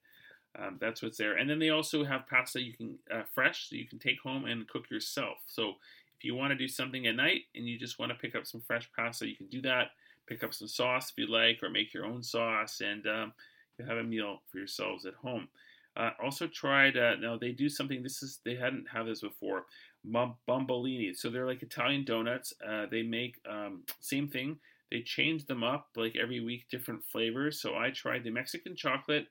Um, 0.59 0.77
that's 0.81 1.01
what's 1.01 1.17
there. 1.17 1.37
And 1.37 1.49
then 1.49 1.59
they 1.59 1.69
also 1.69 2.03
have 2.03 2.27
pasta 2.27 2.61
you 2.61 2.73
can 2.73 2.97
uh, 3.13 3.23
fresh, 3.33 3.69
so 3.69 3.75
you 3.75 3.87
can 3.87 3.99
take 3.99 4.19
home 4.21 4.45
and 4.45 4.67
cook 4.67 4.89
yourself. 4.91 5.37
So 5.47 5.75
if 6.17 6.23
you 6.23 6.35
want 6.35 6.51
to 6.51 6.57
do 6.57 6.67
something 6.67 7.07
at 7.07 7.15
night 7.15 7.41
and 7.55 7.65
you 7.65 7.79
just 7.79 7.99
want 7.99 8.11
to 8.11 8.17
pick 8.17 8.35
up 8.35 8.45
some 8.45 8.61
fresh 8.61 8.89
pasta, 8.95 9.27
you 9.27 9.35
can 9.35 9.47
do 9.47 9.61
that. 9.61 9.87
Pick 10.27 10.43
up 10.43 10.53
some 10.53 10.67
sauce 10.67 11.11
if 11.11 11.17
you 11.17 11.31
like, 11.31 11.63
or 11.63 11.69
make 11.69 11.93
your 11.93 12.05
own 12.05 12.21
sauce, 12.21 12.81
and 12.81 13.07
um, 13.07 13.33
you 13.77 13.85
have 13.85 13.97
a 13.97 14.03
meal 14.03 14.41
for 14.51 14.59
yourselves 14.59 15.05
at 15.05 15.15
home. 15.15 15.47
Uh, 15.97 16.11
also 16.23 16.47
tried. 16.47 16.97
Uh, 16.97 17.15
now 17.19 17.37
they 17.37 17.51
do 17.51 17.69
something. 17.69 18.01
This 18.01 18.23
is 18.23 18.39
they 18.45 18.55
hadn't 18.55 18.85
had 18.91 19.07
this 19.07 19.21
before. 19.21 19.65
Bombolini. 20.07 21.15
So 21.15 21.29
they're 21.29 21.45
like 21.45 21.61
Italian 21.61 22.05
donuts. 22.05 22.53
Uh, 22.65 22.85
they 22.89 23.03
make 23.03 23.35
um, 23.49 23.83
same 23.99 24.27
thing. 24.27 24.57
They 24.89 25.01
change 25.01 25.45
them 25.45 25.63
up 25.63 25.89
like 25.95 26.15
every 26.21 26.41
week, 26.41 26.65
different 26.69 27.03
flavors. 27.05 27.61
So 27.61 27.75
I 27.75 27.91
tried 27.91 28.23
the 28.23 28.29
Mexican 28.29 28.75
chocolate, 28.75 29.27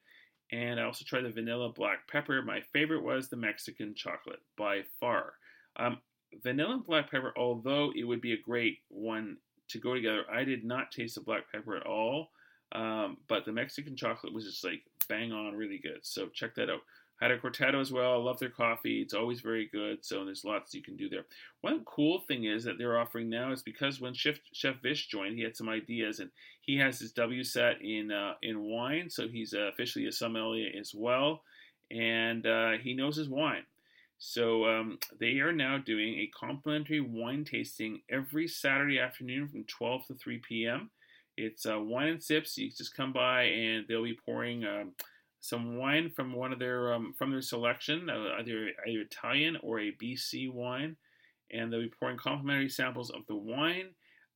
and 0.52 0.80
I 0.80 0.84
also 0.84 1.04
tried 1.06 1.24
the 1.24 1.30
vanilla 1.30 1.70
black 1.70 2.08
pepper. 2.08 2.40
My 2.42 2.60
favorite 2.72 3.02
was 3.02 3.28
the 3.28 3.36
Mexican 3.36 3.94
chocolate 3.94 4.40
by 4.56 4.82
far. 4.98 5.34
Um, 5.76 5.98
vanilla 6.42 6.74
and 6.74 6.84
black 6.84 7.10
pepper, 7.10 7.32
although 7.36 7.92
it 7.94 8.04
would 8.04 8.20
be 8.20 8.32
a 8.32 8.40
great 8.40 8.78
one 8.88 9.36
to 9.68 9.78
go 9.78 9.94
together, 9.94 10.24
I 10.32 10.44
did 10.44 10.64
not 10.64 10.92
taste 10.92 11.14
the 11.14 11.20
black 11.20 11.50
pepper 11.52 11.76
at 11.76 11.86
all. 11.86 12.30
Um, 12.72 13.18
but 13.28 13.44
the 13.44 13.52
Mexican 13.52 13.96
chocolate 13.96 14.32
was 14.32 14.44
just 14.44 14.64
like 14.64 14.82
bang 15.10 15.32
on, 15.32 15.54
really 15.54 15.78
good. 15.78 15.98
So 16.02 16.28
check 16.28 16.54
that 16.54 16.70
out. 16.70 16.82
Had 17.20 17.32
a 17.32 17.38
cortado 17.38 17.80
as 17.80 17.92
well. 17.92 18.14
I 18.14 18.16
love 18.16 18.38
their 18.38 18.48
coffee. 18.48 19.02
It's 19.02 19.12
always 19.12 19.42
very 19.42 19.68
good. 19.70 20.02
So 20.02 20.24
there's 20.24 20.44
lots 20.44 20.72
you 20.72 20.82
can 20.82 20.96
do 20.96 21.10
there. 21.10 21.26
One 21.60 21.84
cool 21.84 22.20
thing 22.20 22.44
is 22.44 22.64
that 22.64 22.78
they're 22.78 22.98
offering 22.98 23.28
now 23.28 23.52
is 23.52 23.62
because 23.62 24.00
when 24.00 24.14
Chef 24.14 24.38
Chef 24.52 24.80
Vish 24.80 25.08
joined, 25.08 25.36
he 25.36 25.42
had 25.42 25.56
some 25.56 25.68
ideas 25.68 26.20
and 26.20 26.30
he 26.62 26.78
has 26.78 26.98
his 26.98 27.12
WSET 27.12 27.82
in 27.82 28.10
uh, 28.10 28.34
in 28.40 28.62
wine. 28.62 29.10
So 29.10 29.28
he's 29.28 29.52
uh, 29.52 29.68
officially 29.68 30.06
a 30.06 30.12
sommelier 30.12 30.70
as 30.78 30.94
well, 30.94 31.42
and 31.90 32.46
uh, 32.46 32.78
he 32.82 32.94
knows 32.94 33.16
his 33.16 33.28
wine. 33.28 33.64
So 34.18 34.66
um, 34.66 34.98
they 35.18 35.40
are 35.40 35.52
now 35.52 35.78
doing 35.78 36.14
a 36.14 36.30
complimentary 36.38 37.00
wine 37.00 37.44
tasting 37.44 38.02
every 38.08 38.48
Saturday 38.48 38.98
afternoon 38.98 39.48
from 39.48 39.64
12 39.64 40.06
to 40.06 40.14
3 40.14 40.38
p.m. 40.38 40.90
It's 41.40 41.66
uh, 41.66 41.80
wine 41.80 42.08
and 42.08 42.22
sips. 42.22 42.56
You 42.58 42.70
just 42.70 42.96
come 42.96 43.12
by 43.12 43.44
and 43.44 43.86
they'll 43.88 44.04
be 44.04 44.18
pouring 44.26 44.64
um, 44.64 44.92
some 45.40 45.76
wine 45.76 46.10
from 46.10 46.34
one 46.34 46.52
of 46.52 46.58
their 46.58 46.92
um, 46.92 47.14
from 47.16 47.30
their 47.30 47.42
selection, 47.42 48.10
uh, 48.10 48.38
either 48.38 48.68
either 48.86 49.00
Italian 49.00 49.56
or 49.62 49.80
a 49.80 49.92
BC 49.92 50.52
wine, 50.52 50.96
and 51.50 51.72
they'll 51.72 51.80
be 51.80 51.92
pouring 51.98 52.18
complimentary 52.18 52.68
samples 52.68 53.10
of 53.10 53.26
the 53.26 53.36
wine, 53.36 53.90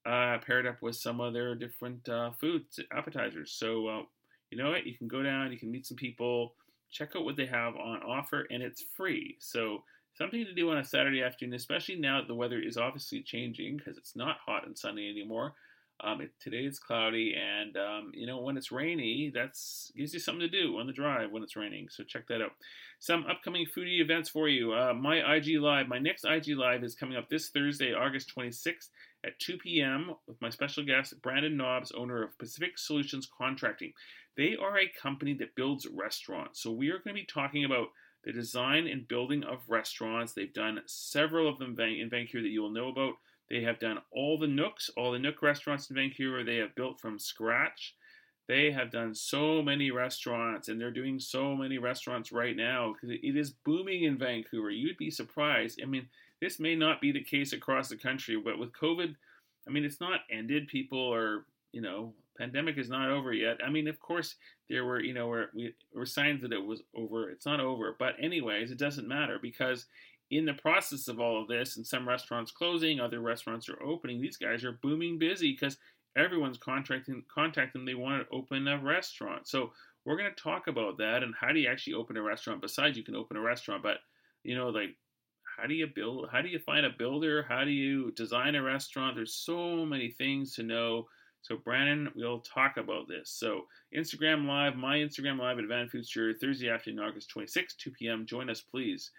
uh, 0.06 0.38
paired 0.46 0.66
up 0.66 0.80
with 0.80 0.96
some 0.96 1.20
of 1.20 1.34
their 1.34 1.54
different 1.54 2.08
uh, 2.08 2.30
foods, 2.32 2.80
appetizers. 2.92 3.52
So 3.52 3.86
uh, 3.86 4.02
you 4.50 4.58
know 4.58 4.70
what? 4.70 4.86
You 4.86 4.96
can 4.96 5.08
go 5.08 5.22
down, 5.22 5.52
you 5.52 5.58
can 5.58 5.70
meet 5.70 5.86
some 5.86 5.96
people 5.96 6.54
check 6.90 7.16
out 7.16 7.24
what 7.24 7.36
they 7.36 7.46
have 7.46 7.74
on 7.76 8.02
offer, 8.02 8.46
and 8.50 8.62
it's 8.62 8.84
free. 8.96 9.36
So 9.40 9.82
something 10.16 10.44
to 10.44 10.54
do 10.54 10.70
on 10.70 10.78
a 10.78 10.84
Saturday 10.84 11.22
afternoon, 11.22 11.54
especially 11.54 11.96
now 11.96 12.20
that 12.20 12.28
the 12.28 12.34
weather 12.34 12.60
is 12.60 12.76
obviously 12.76 13.20
changing 13.20 13.76
because 13.76 13.98
it's 13.98 14.16
not 14.16 14.38
hot 14.46 14.66
and 14.66 14.78
sunny 14.78 15.10
anymore. 15.10 15.54
Um, 16.02 16.20
it, 16.20 16.30
today 16.40 16.64
it's 16.64 16.78
cloudy, 16.78 17.34
and 17.34 17.76
um, 17.76 18.10
you 18.14 18.26
know 18.26 18.40
when 18.40 18.56
it's 18.56 18.72
rainy, 18.72 19.30
that's 19.32 19.92
gives 19.96 20.12
you 20.12 20.20
something 20.20 20.40
to 20.40 20.48
do 20.48 20.78
on 20.78 20.86
the 20.86 20.92
drive 20.92 21.30
when 21.30 21.42
it's 21.42 21.56
raining. 21.56 21.88
So 21.88 22.02
check 22.02 22.26
that 22.28 22.42
out. 22.42 22.52
Some 22.98 23.26
upcoming 23.30 23.66
foodie 23.66 24.00
events 24.00 24.28
for 24.28 24.48
you. 24.48 24.72
Uh, 24.72 24.92
my 24.94 25.36
IG 25.36 25.60
live, 25.60 25.88
my 25.88 25.98
next 25.98 26.24
IG 26.24 26.56
live 26.56 26.82
is 26.82 26.94
coming 26.94 27.16
up 27.16 27.28
this 27.28 27.48
Thursday, 27.48 27.94
August 27.94 28.32
26th 28.36 28.88
at 29.24 29.38
2 29.38 29.58
p.m. 29.58 30.14
with 30.26 30.40
my 30.40 30.50
special 30.50 30.84
guest 30.84 31.20
Brandon 31.22 31.56
Nobbs, 31.56 31.92
owner 31.92 32.22
of 32.22 32.38
Pacific 32.38 32.76
Solutions 32.76 33.28
Contracting. 33.38 33.92
They 34.36 34.56
are 34.56 34.78
a 34.78 34.92
company 35.00 35.34
that 35.34 35.54
builds 35.54 35.86
restaurants. 35.86 36.60
So 36.60 36.72
we 36.72 36.88
are 36.88 36.98
going 36.98 37.14
to 37.14 37.22
be 37.22 37.26
talking 37.26 37.64
about 37.64 37.88
the 38.24 38.32
design 38.32 38.86
and 38.86 39.06
building 39.06 39.44
of 39.44 39.58
restaurants. 39.68 40.32
They've 40.32 40.52
done 40.52 40.80
several 40.86 41.48
of 41.48 41.58
them 41.58 41.78
in 41.78 42.10
Vancouver 42.10 42.42
that 42.42 42.48
you 42.48 42.62
will 42.62 42.70
know 42.70 42.88
about. 42.88 43.14
They 43.50 43.62
have 43.62 43.78
done 43.78 43.98
all 44.10 44.38
the 44.38 44.46
Nooks, 44.46 44.90
all 44.96 45.12
the 45.12 45.18
Nook 45.18 45.42
restaurants 45.42 45.90
in 45.90 45.96
Vancouver. 45.96 46.42
They 46.42 46.56
have 46.56 46.74
built 46.74 47.00
from 47.00 47.18
scratch. 47.18 47.94
They 48.46 48.70
have 48.72 48.90
done 48.90 49.14
so 49.14 49.62
many 49.62 49.90
restaurants, 49.90 50.68
and 50.68 50.78
they're 50.78 50.90
doing 50.90 51.18
so 51.18 51.54
many 51.54 51.78
restaurants 51.78 52.30
right 52.30 52.56
now 52.56 52.92
because 52.92 53.16
it 53.22 53.36
is 53.36 53.54
booming 53.64 54.04
in 54.04 54.18
Vancouver. 54.18 54.70
You'd 54.70 54.98
be 54.98 55.10
surprised. 55.10 55.80
I 55.82 55.86
mean, 55.86 56.08
this 56.40 56.60
may 56.60 56.74
not 56.74 57.00
be 57.00 57.10
the 57.10 57.24
case 57.24 57.54
across 57.54 57.88
the 57.88 57.96
country, 57.96 58.36
but 58.36 58.58
with 58.58 58.72
COVID, 58.72 59.14
I 59.66 59.70
mean, 59.70 59.84
it's 59.84 60.00
not 60.00 60.20
ended. 60.30 60.68
People 60.68 61.12
are, 61.12 61.46
you 61.72 61.80
know, 61.80 62.12
pandemic 62.36 62.76
is 62.76 62.90
not 62.90 63.08
over 63.08 63.32
yet. 63.32 63.60
I 63.66 63.70
mean, 63.70 63.88
of 63.88 63.98
course, 63.98 64.34
there 64.68 64.84
were, 64.84 65.00
you 65.00 65.14
know, 65.14 65.26
were, 65.26 65.50
we, 65.54 65.72
were 65.94 66.04
signs 66.04 66.42
that 66.42 66.52
it 66.52 66.64
was 66.64 66.82
over. 66.94 67.30
It's 67.30 67.46
not 67.46 67.60
over. 67.60 67.96
But, 67.98 68.16
anyways, 68.20 68.70
it 68.70 68.78
doesn't 68.78 69.08
matter 69.08 69.38
because 69.40 69.86
in 70.36 70.44
the 70.44 70.54
process 70.54 71.08
of 71.08 71.20
all 71.20 71.40
of 71.40 71.48
this, 71.48 71.76
and 71.76 71.86
some 71.86 72.08
restaurants 72.08 72.50
closing, 72.50 73.00
other 73.00 73.20
restaurants 73.20 73.68
are 73.68 73.82
opening, 73.82 74.20
these 74.20 74.36
guys 74.36 74.64
are 74.64 74.78
booming 74.82 75.18
busy 75.18 75.52
because 75.52 75.78
everyone's 76.16 76.58
contracting, 76.58 77.22
contacting 77.32 77.80
them. 77.80 77.86
they 77.86 77.94
want 77.94 78.22
to 78.22 78.34
open 78.34 78.68
a 78.68 78.78
restaurant. 78.78 79.48
So, 79.48 79.72
we're 80.04 80.18
going 80.18 80.32
to 80.34 80.42
talk 80.42 80.66
about 80.66 80.98
that 80.98 81.22
and 81.22 81.34
how 81.40 81.50
do 81.50 81.58
you 81.58 81.68
actually 81.68 81.94
open 81.94 82.18
a 82.18 82.22
restaurant 82.22 82.60
besides 82.60 82.98
you 82.98 83.02
can 83.02 83.16
open 83.16 83.38
a 83.38 83.40
restaurant, 83.40 83.82
but, 83.82 83.98
you 84.42 84.54
know, 84.54 84.68
like, 84.68 84.96
how 85.56 85.66
do 85.66 85.74
you 85.74 85.86
build 85.86 86.28
how 86.32 86.42
do 86.42 86.48
you 86.48 86.58
find 86.58 86.84
a 86.84 86.90
builder 86.98 87.46
how 87.48 87.62
do 87.62 87.70
you 87.70 88.10
design 88.16 88.56
a 88.56 88.62
restaurant 88.62 89.14
there's 89.14 89.36
so 89.36 89.86
many 89.86 90.10
things 90.10 90.52
to 90.52 90.64
know 90.64 91.06
so, 91.44 91.58
Brandon, 91.58 92.10
we'll 92.16 92.40
talk 92.40 92.78
about 92.78 93.06
this. 93.06 93.28
So, 93.28 93.66
Instagram 93.94 94.46
Live, 94.46 94.76
my 94.76 94.96
Instagram 94.96 95.38
Live 95.38 95.58
at 95.58 95.66
Van 95.68 95.90
Foodster, 95.90 96.32
Thursday 96.40 96.70
afternoon, 96.70 97.04
August 97.04 97.28
26, 97.28 97.74
2 97.74 97.90
p.m. 97.90 98.24
Join 98.24 98.48
us, 98.48 98.62
please. 98.62 99.10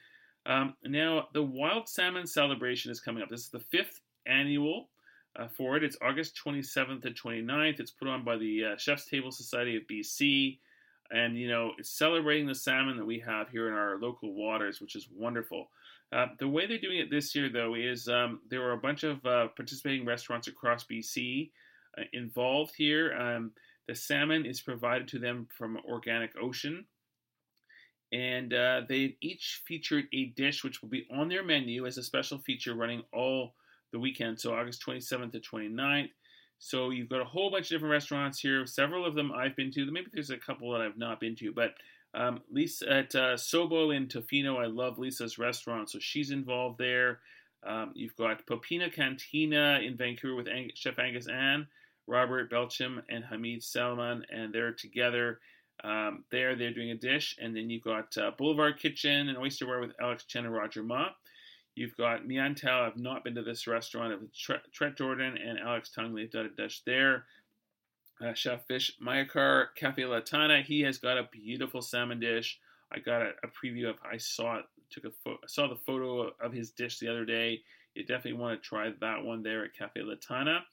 Um, 0.45 0.75
now, 0.83 1.27
the 1.33 1.43
Wild 1.43 1.89
Salmon 1.89 2.27
Celebration 2.27 2.91
is 2.91 2.99
coming 2.99 3.23
up. 3.23 3.29
This 3.29 3.41
is 3.41 3.49
the 3.49 3.59
fifth 3.59 4.01
annual 4.27 4.89
uh, 5.37 5.47
for 5.47 5.75
it. 5.75 5.83
It's 5.83 5.97
August 6.01 6.39
27th 6.45 7.01
to 7.03 7.11
29th. 7.11 7.79
It's 7.79 7.91
put 7.91 8.07
on 8.07 8.23
by 8.23 8.37
the 8.37 8.65
uh, 8.65 8.77
Chef's 8.77 9.05
Table 9.05 9.31
Society 9.31 9.75
of 9.75 9.83
BC. 9.91 10.59
And, 11.11 11.37
you 11.37 11.47
know, 11.47 11.71
it's 11.77 11.97
celebrating 11.97 12.47
the 12.47 12.55
salmon 12.55 12.97
that 12.97 13.05
we 13.05 13.19
have 13.19 13.49
here 13.49 13.67
in 13.67 13.73
our 13.73 13.97
local 13.99 14.33
waters, 14.33 14.81
which 14.81 14.95
is 14.95 15.07
wonderful. 15.11 15.67
Uh, 16.11 16.27
the 16.39 16.47
way 16.47 16.65
they're 16.65 16.77
doing 16.77 16.99
it 16.99 17.09
this 17.09 17.35
year, 17.35 17.49
though, 17.49 17.75
is 17.75 18.07
um, 18.07 18.39
there 18.49 18.63
are 18.63 18.73
a 18.73 18.77
bunch 18.77 19.03
of 19.03 19.23
uh, 19.25 19.47
participating 19.55 20.05
restaurants 20.05 20.47
across 20.47 20.85
BC 20.85 21.51
uh, 21.97 22.03
involved 22.13 22.73
here. 22.75 23.13
Um, 23.13 23.51
the 23.87 23.95
salmon 23.95 24.45
is 24.45 24.61
provided 24.61 25.07
to 25.09 25.19
them 25.19 25.47
from 25.55 25.77
organic 25.87 26.31
ocean. 26.41 26.85
And 28.11 28.53
uh, 28.53 28.81
they 28.87 29.17
each 29.21 29.61
featured 29.65 30.05
a 30.13 30.25
dish 30.25 30.63
which 30.63 30.81
will 30.81 30.89
be 30.89 31.07
on 31.11 31.27
their 31.27 31.43
menu 31.43 31.85
as 31.85 31.97
a 31.97 32.03
special 32.03 32.37
feature 32.37 32.75
running 32.75 33.03
all 33.11 33.55
the 33.91 33.99
weekend, 33.99 34.39
so 34.39 34.53
August 34.53 34.83
27th 34.85 35.31
to 35.31 35.39
29th. 35.39 36.09
So 36.59 36.89
you've 36.89 37.09
got 37.09 37.21
a 37.21 37.25
whole 37.25 37.51
bunch 37.51 37.65
of 37.65 37.69
different 37.69 37.91
restaurants 37.91 38.39
here. 38.39 38.65
Several 38.65 39.05
of 39.05 39.15
them 39.15 39.31
I've 39.31 39.55
been 39.55 39.71
to. 39.71 39.91
Maybe 39.91 40.07
there's 40.13 40.29
a 40.29 40.37
couple 40.37 40.71
that 40.71 40.81
I've 40.81 40.97
not 40.97 41.19
been 41.19 41.35
to, 41.37 41.51
but 41.51 41.73
um, 42.13 42.41
Lisa 42.49 42.89
at 42.89 43.15
uh, 43.15 43.35
Sobo 43.35 43.95
in 43.95 44.07
Tofino, 44.07 44.57
I 44.57 44.67
love 44.67 44.97
Lisa's 44.97 45.37
restaurant, 45.37 45.89
so 45.89 45.99
she's 45.99 46.31
involved 46.31 46.77
there. 46.77 47.19
Um, 47.65 47.91
you've 47.95 48.15
got 48.15 48.45
Popina 48.45 48.93
Canteen 48.93 49.51
in 49.51 49.97
Vancouver 49.97 50.35
with 50.35 50.47
Ang- 50.47 50.71
Chef 50.75 50.97
Angus 50.99 51.27
An. 51.27 51.67
Robert 52.07 52.51
Belcham 52.51 53.01
and 53.09 53.23
Hamid 53.23 53.61
Salimian, 53.61 54.23
and 54.29 54.53
they're 54.53 54.73
together. 54.73 55.39
Um, 55.83 56.23
there, 56.31 56.55
they're 56.55 56.73
doing 56.73 56.91
a 56.91 56.95
dish, 56.95 57.37
and 57.41 57.55
then 57.55 57.69
you've 57.69 57.83
got 57.83 58.17
uh, 58.17 58.31
Boulevard 58.37 58.79
Kitchen 58.79 59.29
and 59.29 59.37
Oyster 59.37 59.65
Bar 59.65 59.81
with 59.81 59.91
Alex 59.99 60.23
Chen 60.25 60.45
and 60.45 60.53
Roger 60.53 60.83
Ma. 60.83 61.09
You've 61.75 61.97
got 61.97 62.23
Miantel. 62.23 62.87
I've 62.87 62.97
not 62.97 63.23
been 63.23 63.35
to 63.35 63.43
this 63.43 63.67
restaurant. 63.67 64.19
With 64.19 64.31
Trent 64.71 64.95
Jordan 64.95 65.37
and 65.37 65.59
Alex 65.59 65.91
Tung. 65.91 66.15
They've 66.15 66.31
done 66.31 66.45
a 66.45 66.61
dish 66.61 66.81
there. 66.85 67.25
Uh, 68.25 68.33
Chef 68.33 68.65
Vish 68.67 68.93
Mayakar 69.05 69.67
Caffe 69.75 70.05
La 70.05 70.21
Tanna. 70.21 70.61
He 70.61 70.81
has 70.81 70.97
got 70.97 71.17
a 71.17 71.27
beautiful 71.31 71.81
salmon 71.81 72.21
dish. 72.21 72.59
I 72.93 72.99
got 72.99 73.21
a, 73.21 73.31
a 73.43 73.47
preview 73.47 73.89
of. 73.89 73.97
I 74.09 74.17
saw 74.17 74.59
it. 74.59 74.65
Took 74.89 75.05
a 75.05 75.11
photo. 75.23 75.39
saw 75.47 75.67
the 75.67 75.75
photo 75.75 76.31
of 76.39 76.53
his 76.53 76.71
dish 76.71 76.99
the 76.99 77.09
other 77.09 77.25
day. 77.25 77.61
You 77.93 78.03
definitely 78.05 78.39
want 78.39 78.61
to 78.61 78.67
try 78.67 78.91
that 79.01 79.23
one 79.23 79.43
there 79.43 79.65
at 79.65 79.75
Caffe 79.75 79.97
La 79.97 80.15
Tanna. 80.15 80.63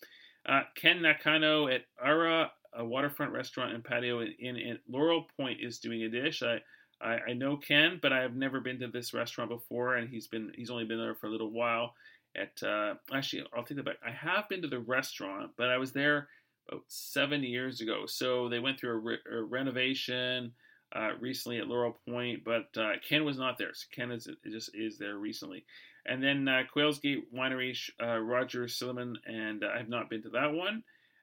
Uh, 0.47 0.63
Ken 0.75 1.03
Nakano 1.03 1.69
at 1.69 1.83
AURA, 2.05 2.51
a 2.75 2.85
waterfront 2.85 3.33
restaurant 3.33 3.73
and 3.75 3.85
patio 3.85 4.21
in, 4.21 4.35
in, 4.39 4.57
in, 4.57 4.79
Laurel 4.89 5.27
Point, 5.37 5.59
is 5.61 5.79
doing 5.79 6.03
a 6.03 6.09
dish. 6.09 6.43
I, 6.43 6.61
I, 7.01 7.19
I 7.29 7.33
know 7.33 7.57
Ken, 7.57 7.99
but 8.01 8.13
I 8.13 8.21
have 8.21 8.35
never 8.35 8.61
been 8.61 8.79
to 8.81 8.89
this 8.89 9.13
restaurant 9.13 9.51
before, 9.51 9.97
and 9.97 10.09
he's 10.09 10.29
been 10.29 10.53
he's 10.57 10.71
only 10.71 10.85
been 10.85 10.99
there 10.99 11.15
for 11.15 11.27
a 11.27 11.31
little 11.31 11.51
while. 11.51 11.95
At 12.35 12.63
uh, 12.63 12.95
actually, 13.13 13.45
I'll 13.55 13.65
take 13.65 13.77
that 13.77 13.85
back. 13.85 13.99
I 14.07 14.11
have 14.11 14.49
been 14.49 14.63
to 14.63 14.69
the 14.69 14.81
restaurant, 14.81 15.51
but 15.57 15.69
I 15.69 15.79
was 15.79 15.93
there 15.93 16.29
about 16.69 16.85
seven 16.89 17.43
years 17.43 17.81
ago. 17.81 18.05
So 18.07 18.49
they 18.49 18.59
went 18.59 18.79
through 18.79 18.91
a, 18.91 18.99
re- 18.99 19.19
a 19.31 19.43
renovation 19.43 20.53
uh, 20.95 21.11
recently 21.21 21.59
at 21.59 21.67
Laurel 21.67 21.99
Point, 22.09 22.45
but 22.45 22.69
uh, 22.77 22.93
Ken 23.07 23.25
was 23.25 23.39
not 23.39 23.59
there. 23.59 23.75
So 23.75 23.87
Ken 23.95 24.11
is 24.11 24.29
just 24.45 24.71
is 24.75 24.99
there 24.99 25.19
recently. 25.19 25.65
And 26.05 26.23
then 26.23 26.49
uh, 26.49 26.63
Quails 26.73 26.99
Gate 26.99 27.33
Winery, 27.33 27.79
uh, 28.03 28.19
Roger 28.19 28.67
Sleiman, 28.67 29.17
and 29.27 29.63
uh, 29.63 29.69
I 29.75 29.79
have 29.79 29.89
not 29.89 30.11
been 30.11 30.23
to 30.23 30.31
that 30.31 30.53
one. 30.53 30.83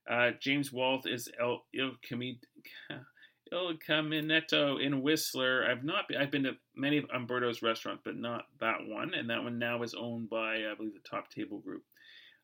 Uh, 0.09 0.31
James 0.39 0.71
Walt 0.71 1.07
is 1.07 1.29
El 1.39 1.63
Il, 1.73 1.91
Il 3.51 3.77
Caminetto 3.87 4.83
in 4.83 5.01
Whistler. 5.01 5.65
I've 5.69 5.83
not 5.83 6.07
been, 6.07 6.17
I've 6.17 6.31
been 6.31 6.43
to 6.43 6.57
many 6.75 6.97
of 6.97 7.05
Umberto's 7.13 7.61
restaurants, 7.61 8.01
but 8.03 8.15
not 8.15 8.45
that 8.59 8.85
one. 8.87 9.13
And 9.13 9.29
that 9.29 9.43
one 9.43 9.59
now 9.59 9.81
is 9.83 9.93
owned 9.93 10.29
by, 10.29 10.55
I 10.69 10.73
believe, 10.75 10.93
the 10.93 11.09
Top 11.09 11.29
Table 11.29 11.59
Group. 11.59 11.83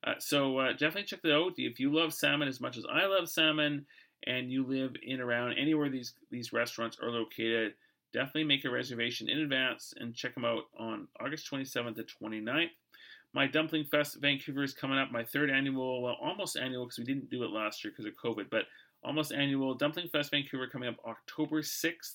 Uh, 0.04 0.13
so 0.20 0.60
uh, 0.60 0.72
definitely 0.72 1.04
check 1.04 1.22
that 1.24 1.36
out. 1.36 1.54
If 1.58 1.80
you 1.80 1.94
love 1.94 2.13
salmon 2.13 2.48
as 2.48 2.62
much 2.62 2.78
as 2.78 2.86
I 2.91 3.06
love 3.06 3.30
salmon, 3.30 3.86
and 4.26 4.52
you 4.52 4.65
live 4.65 4.96
in 5.04 5.20
around 5.20 5.54
anywhere 5.54 5.89
these 5.89 6.13
these 6.32 6.54
restaurants 6.54 6.98
are 7.02 7.10
located, 7.10 7.74
definitely 8.13 8.44
make 8.44 8.65
a 8.65 8.70
reservation 8.70 9.30
in 9.30 9.39
advance 9.39 9.94
and 9.98 10.15
check 10.15 10.34
them 10.34 10.46
out 10.46 10.63
on 10.78 11.08
August 11.20 11.50
27th 11.52 11.96
to 11.96 12.04
29th. 12.04 12.70
My 13.36 13.48
Dumpling 13.48 13.84
Fest 13.84 14.15
Vancouver 14.21 14.63
is 14.63 14.74
coming 14.74 14.98
up, 14.98 15.12
my 15.12 15.26
third 15.26 15.52
annual, 15.52 16.02
well, 16.02 16.15
almost 16.21 16.56
annual 16.56 16.86
because 16.86 17.00
we 17.00 17.04
didn't 17.04 17.30
do 17.30 17.43
it 17.43 17.50
last 17.50 17.84
year 17.84 17.91
because 17.91 18.06
of 18.06 18.13
COVID, 18.15 18.50
but 18.50 18.63
almost 19.04 19.34
annual 19.34 19.74
Dumpling 19.74 20.08
Fest 20.08 20.32
Vancouver 20.32 20.67
coming 20.67 20.88
up 20.88 20.95
October 21.06 21.62
6th. 21.62 22.13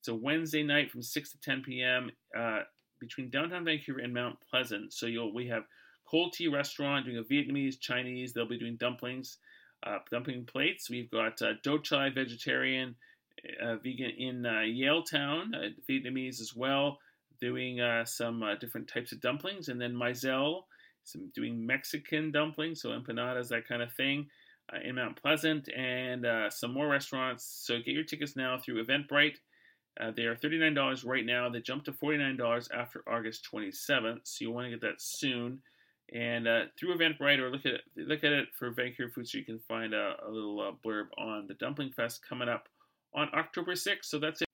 It's 0.00 0.08
a 0.08 0.14
Wednesday 0.14 0.64
night 0.64 0.90
from 0.90 1.02
6 1.02 1.30
to 1.30 1.38
10 1.38 1.62
p.m. 1.62 2.10
Uh, 2.36 2.62
between 3.00 3.30
downtown 3.30 3.64
Vancouver 3.64 4.00
and 4.00 4.12
Mount 4.12 4.38
Pleasant. 4.50 4.92
So 4.92 5.06
you'll 5.06 5.32
we 5.32 5.46
have 5.46 5.62
Cold 6.10 6.32
Tea 6.32 6.48
Restaurant 6.48 7.06
doing 7.06 7.18
a 7.18 7.22
Vietnamese, 7.22 7.78
Chinese. 7.78 8.32
They'll 8.32 8.48
be 8.48 8.58
doing 8.58 8.76
dumplings, 8.76 9.38
uh, 9.86 9.98
dumpling 10.10 10.46
plates. 10.46 10.90
We've 10.90 11.10
got 11.12 11.40
uh, 11.42 11.52
Do 11.62 11.80
Chay 11.80 12.10
Vegetarian, 12.10 12.96
uh, 13.62 13.76
vegan 13.76 14.10
in 14.18 14.44
uh, 14.44 14.62
Yaletown, 14.64 15.54
uh, 15.54 15.68
Vietnamese 15.88 16.40
as 16.40 16.54
well, 16.56 16.98
doing 17.40 17.80
uh, 17.80 18.04
some 18.04 18.42
uh, 18.42 18.54
different 18.56 18.88
types 18.88 19.12
of 19.12 19.20
dumplings. 19.20 19.68
And 19.68 19.80
then 19.80 19.94
Mizell, 19.94 20.62
some 21.04 21.30
doing 21.34 21.64
Mexican 21.64 22.30
dumplings, 22.30 22.80
so 22.80 22.90
empanadas, 22.90 23.48
that 23.48 23.68
kind 23.68 23.82
of 23.82 23.92
thing. 23.92 24.28
Uh, 24.72 24.78
in 24.82 24.96
Mount 24.96 25.14
Pleasant, 25.14 25.68
and 25.76 26.26
uh, 26.26 26.50
some 26.50 26.74
more 26.74 26.88
restaurants. 26.88 27.44
So 27.44 27.76
get 27.78 27.94
your 27.94 28.02
tickets 28.02 28.34
now 28.34 28.58
through 28.58 28.84
Eventbrite. 28.84 29.36
Uh, 30.00 30.10
they 30.10 30.24
are 30.24 30.34
$39 30.34 31.06
right 31.06 31.24
now. 31.24 31.48
They 31.48 31.60
jump 31.60 31.84
to 31.84 31.92
$49 31.92 32.68
after 32.76 33.04
August 33.06 33.48
27th, 33.52 34.20
so 34.24 34.38
you'll 34.40 34.54
want 34.54 34.66
to 34.66 34.70
get 34.70 34.80
that 34.80 35.00
soon. 35.00 35.60
And 36.12 36.48
uh, 36.48 36.62
through 36.76 36.98
Eventbrite 36.98 37.38
or 37.38 37.50
look 37.50 37.64
at 37.64 37.74
it, 37.74 37.82
look 37.96 38.24
at 38.24 38.32
it 38.32 38.48
for 38.58 38.70
Vancouver 38.70 39.10
Food, 39.10 39.28
so 39.28 39.38
you 39.38 39.44
can 39.44 39.60
find 39.60 39.94
a, 39.94 40.16
a 40.26 40.28
little 40.28 40.76
blurb 40.84 41.06
on 41.16 41.46
the 41.46 41.54
Dumpling 41.54 41.92
Fest 41.92 42.20
coming 42.28 42.48
up 42.48 42.68
on 43.14 43.28
October 43.34 43.74
6th. 43.74 44.04
So 44.04 44.18
that's 44.18 44.42
it. 44.42 44.48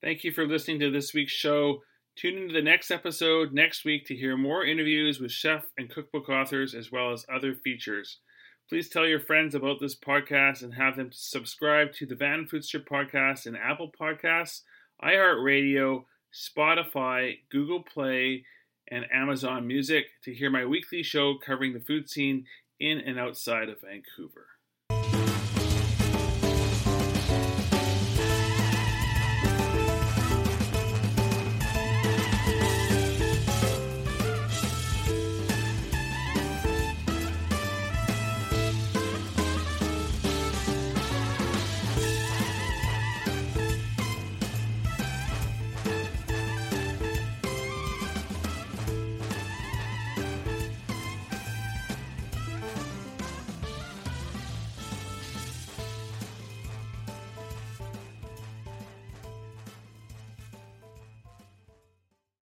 Thank 0.00 0.22
you 0.22 0.30
for 0.30 0.46
listening 0.46 0.78
to 0.78 0.92
this 0.92 1.12
week's 1.12 1.32
show. 1.32 1.82
Tune 2.16 2.36
into 2.38 2.54
the 2.54 2.62
next 2.62 2.92
episode 2.92 3.52
next 3.52 3.84
week 3.84 4.06
to 4.06 4.14
hear 4.14 4.36
more 4.36 4.64
interviews 4.64 5.18
with 5.18 5.32
chef 5.32 5.66
and 5.76 5.90
cookbook 5.90 6.28
authors 6.28 6.72
as 6.72 6.92
well 6.92 7.12
as 7.12 7.26
other 7.28 7.54
features. 7.56 8.18
Please 8.68 8.88
tell 8.88 9.04
your 9.04 9.18
friends 9.18 9.56
about 9.56 9.80
this 9.80 9.96
podcast 9.96 10.62
and 10.62 10.74
have 10.74 10.96
them 10.96 11.10
subscribe 11.12 11.92
to 11.94 12.06
the 12.06 12.14
Van 12.14 12.46
Foodster 12.46 12.82
podcast 12.82 13.46
in 13.46 13.56
Apple 13.56 13.90
Podcasts, 14.00 14.60
iHeartRadio, 15.02 16.04
Spotify, 16.32 17.38
Google 17.50 17.82
Play, 17.82 18.44
and 18.88 19.06
Amazon 19.12 19.66
Music 19.66 20.04
to 20.22 20.32
hear 20.32 20.50
my 20.50 20.64
weekly 20.64 21.02
show 21.02 21.34
covering 21.44 21.72
the 21.72 21.80
food 21.80 22.08
scene 22.08 22.46
in 22.78 22.98
and 23.00 23.18
outside 23.18 23.68
of 23.68 23.80
Vancouver. 23.80 24.46